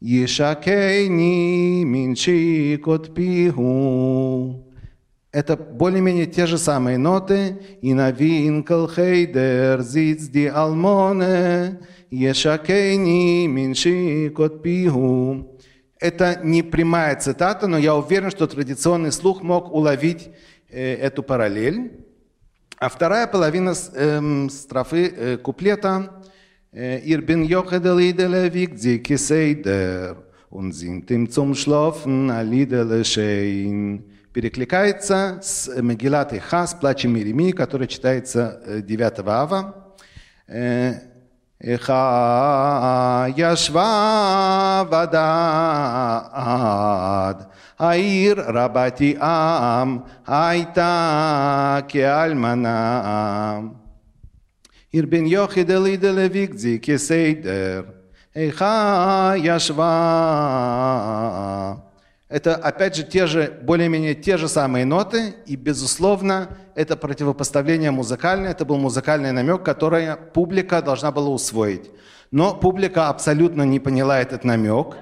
Ешакейни 0.00 1.84
минчи 1.84 2.76
кот 2.82 3.14
пиху. 3.14 4.66
Это 5.32 5.56
более-менее 5.56 6.26
те 6.26 6.46
же 6.46 6.58
самые 6.58 6.98
ноты. 6.98 7.58
И 7.82 7.94
на 7.94 8.10
винкл 8.10 8.86
хейдер 8.86 9.80
зиц 9.82 10.28
ди 10.28 10.46
алмоне. 10.46 11.80
Ешакейни 12.10 13.46
минши 13.46 14.30
кот 14.30 14.62
пиху. 14.62 15.58
Это 16.00 16.40
не 16.42 16.62
прямая 16.62 17.14
цитата, 17.16 17.66
но 17.66 17.78
я 17.78 17.94
уверен, 17.94 18.30
что 18.30 18.46
традиционный 18.46 19.12
слух 19.12 19.42
мог 19.42 19.72
уловить 19.72 20.30
э, 20.68 20.94
эту 20.94 21.22
параллель. 21.22 22.04
А 22.78 22.88
вторая 22.88 23.26
половина 23.26 23.74
э, 23.94 24.48
строфы 24.48 25.12
э, 25.14 25.36
куплета 25.36 26.20
Ihr 26.72 27.26
bin 27.26 27.42
Jochedel 27.42 27.98
idele 27.98 28.54
wiegt 28.54 28.78
sie 28.78 29.02
kiseider 29.02 30.22
und 30.50 30.72
перекликается 34.32 35.38
с 35.42 35.68
Мегилат 35.80 36.32
Иха, 36.32 36.66
с 36.66 36.74
плачем 36.74 37.16
Иеремии, 37.16 37.52
который 37.52 37.86
читается 37.86 38.60
э, 38.64 38.80
9 38.82 39.18
ава. 39.26 39.94
Э, 40.46 40.94
Иха 41.62 43.28
яшва 43.36 44.86
вадад, 44.90 45.12
аир 47.76 48.38
рабати 48.46 49.18
ам, 49.20 50.06
айта 50.26 51.84
кеальмана. 51.86 53.74
Ирбен 54.90 55.26
йохидели 55.26 55.96
делевигдзи 55.96 56.78
кесейдер. 56.78 57.84
Иха 58.34 59.34
яшва 59.36 59.90
это, 62.30 62.54
опять 62.54 62.94
же, 62.94 63.02
те 63.02 63.26
же, 63.26 63.58
более-менее 63.62 64.14
те 64.14 64.36
же 64.36 64.48
самые 64.48 64.84
ноты, 64.84 65.34
и, 65.46 65.56
безусловно, 65.56 66.56
это 66.76 66.96
противопоставление 66.96 67.90
музыкальное, 67.90 68.52
это 68.52 68.64
был 68.64 68.76
музыкальный 68.76 69.32
намек, 69.32 69.64
который 69.64 70.16
публика 70.32 70.80
должна 70.80 71.10
была 71.10 71.28
усвоить. 71.28 71.90
Но 72.30 72.54
публика 72.54 73.08
абсолютно 73.08 73.62
не 73.62 73.80
поняла 73.80 74.20
этот 74.20 74.44
намек, 74.44 74.96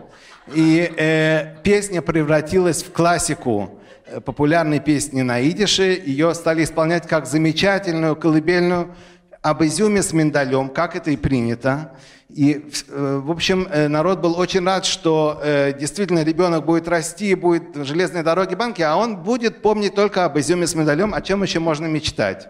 и 0.54 0.90
э, 0.96 1.56
песня 1.62 2.00
превратилась 2.00 2.82
в 2.82 2.92
классику 2.92 3.78
э, 4.06 4.20
популярной 4.20 4.80
песни 4.80 5.20
на 5.20 5.46
идише, 5.46 5.82
ее 5.82 6.34
стали 6.34 6.64
исполнять 6.64 7.06
как 7.06 7.26
замечательную 7.26 8.16
колыбельную 8.16 8.94
об 9.42 9.62
изюме 9.62 10.02
с 10.02 10.12
миндалем, 10.12 10.68
как 10.68 10.96
это 10.96 11.10
и 11.10 11.16
принято. 11.16 11.92
И, 12.28 12.70
э, 12.88 13.20
в 13.24 13.30
общем, 13.30 13.66
э, 13.70 13.88
народ 13.88 14.20
был 14.20 14.38
очень 14.38 14.64
рад, 14.64 14.84
что 14.84 15.40
э, 15.42 15.72
действительно 15.72 16.22
ребенок 16.22 16.66
будет 16.66 16.86
расти, 16.86 17.34
будет 17.34 17.74
железные 17.74 18.22
дороги, 18.22 18.54
банки, 18.54 18.82
а 18.82 18.96
он 18.96 19.16
будет 19.16 19.62
помнить 19.62 19.94
только 19.94 20.24
об 20.24 20.38
изюме 20.38 20.66
с 20.66 20.74
медалем, 20.74 21.14
о 21.14 21.22
чем 21.22 21.42
еще 21.42 21.58
можно 21.58 21.86
мечтать. 21.86 22.48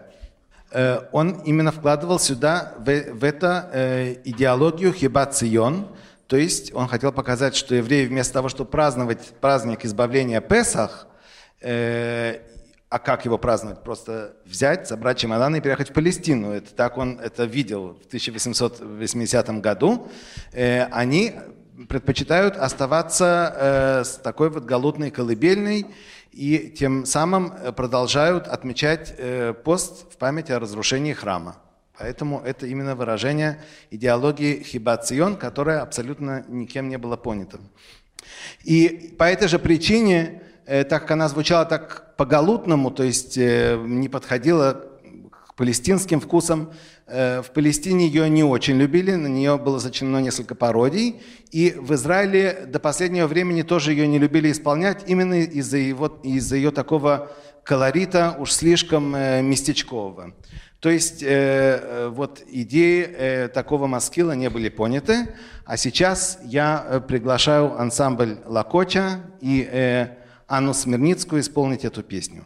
Он 1.11 1.41
именно 1.45 1.71
вкладывал 1.71 2.19
сюда, 2.19 2.73
в, 2.77 2.85
в 2.85 3.23
это 3.23 4.19
идеологию 4.23 4.93
хибацион, 4.93 5.87
то 6.27 6.37
есть 6.37 6.75
он 6.75 6.87
хотел 6.87 7.11
показать, 7.11 7.55
что 7.55 7.73
евреи 7.73 8.05
вместо 8.05 8.33
того, 8.33 8.49
чтобы 8.49 8.69
праздновать 8.69 9.31
праздник 9.41 9.83
избавления 9.83 10.41
Песах, 10.41 11.07
а 12.89 12.97
как 12.97 13.25
его 13.25 13.37
праздновать? 13.37 13.83
Просто 13.83 14.33
взять, 14.45 14.87
собрать 14.87 15.19
чемоданы 15.19 15.57
и 15.57 15.61
переехать 15.61 15.91
в 15.91 15.93
Палестину. 15.93 16.51
Это 16.51 16.73
так 16.73 16.97
он 16.97 17.19
это 17.19 17.45
видел 17.45 17.99
в 18.03 18.07
1880 18.07 19.61
году. 19.61 20.07
Э, 20.53 20.85
они 20.85 21.35
предпочитают 21.87 22.57
оставаться 22.57 23.53
э, 23.55 24.03
с 24.03 24.15
такой 24.17 24.49
вот 24.49 24.65
голодной 24.65 25.11
колыбельной 25.11 25.85
и 26.31 26.73
тем 26.77 27.05
самым 27.05 27.53
продолжают 27.75 28.47
отмечать 28.47 29.13
э, 29.17 29.53
пост 29.53 30.11
в 30.11 30.17
память 30.17 30.49
о 30.49 30.59
разрушении 30.59 31.13
храма. 31.13 31.57
Поэтому 31.95 32.41
это 32.41 32.65
именно 32.65 32.95
выражение 32.95 33.61
идеологии 33.91 34.63
хибацион, 34.63 35.35
которое 35.35 35.81
абсолютно 35.81 36.43
никем 36.47 36.89
не 36.89 36.97
было 36.97 37.17
понято. 37.17 37.59
И 38.63 39.13
по 39.17 39.25
этой 39.25 39.47
же 39.47 39.59
причине 39.59 40.41
Э, 40.41 40.48
так 40.69 41.01
как 41.01 41.11
она 41.11 41.27
звучала 41.27 41.65
так 41.65 42.15
по-галутному, 42.15 42.91
то 42.91 43.03
есть 43.03 43.37
э, 43.37 43.81
не 43.83 44.07
подходила 44.07 44.85
к 45.47 45.55
палестинским 45.55 46.19
вкусам, 46.19 46.71
э, 47.07 47.41
в 47.41 47.51
Палестине 47.51 48.07
ее 48.07 48.29
не 48.29 48.43
очень 48.43 48.77
любили, 48.77 49.15
на 49.15 49.27
нее 49.27 49.57
было 49.57 49.79
сочинено 49.79 50.19
несколько 50.19 50.53
пародий, 50.53 51.21
и 51.51 51.75
в 51.79 51.93
Израиле 51.95 52.65
до 52.67 52.79
последнего 52.79 53.25
времени 53.25 53.63
тоже 53.63 53.93
ее 53.93 54.07
не 54.07 54.19
любили 54.19 54.51
исполнять 54.51 55.03
именно 55.07 55.41
из-за, 55.41 55.77
его, 55.77 56.19
из-за 56.23 56.57
ее 56.57 56.71
такого 56.71 57.31
колорита 57.63 58.35
уж 58.39 58.51
слишком 58.51 59.11
местечкового. 59.11 60.33
То 60.79 60.89
есть 60.89 61.23
э, 61.23 62.09
вот 62.09 62.41
идеи 62.47 63.03
э, 63.03 63.47
такого 63.49 63.87
маскила 63.87 64.31
не 64.31 64.49
были 64.49 64.69
поняты, 64.69 65.35
а 65.65 65.75
сейчас 65.75 66.39
я 66.43 67.03
приглашаю 67.05 67.77
ансамбль 67.77 68.37
Лакоча 68.45 69.19
и 69.41 69.67
э, 69.69 70.18
Анну 70.49 70.73
Смирницкую 70.73 71.41
исполнить 71.41 71.85
эту 71.85 72.01
песню. 72.01 72.43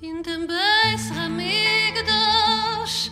In 0.00 0.22
den 0.22 0.46
Beis 0.46 1.10
Hamigdash 1.18 3.10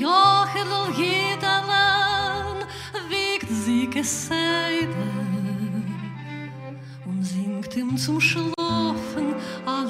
jochel 0.00 0.72
al 0.80 0.92
gidalan 0.94 2.56
wiegt 3.10 3.50
sie 3.50 3.86
geseide 3.86 5.04
und 7.04 7.22
singt 7.22 7.76
ihm 7.76 7.96
zum 7.98 8.18
Schlafen 8.18 9.34
a 9.66 9.84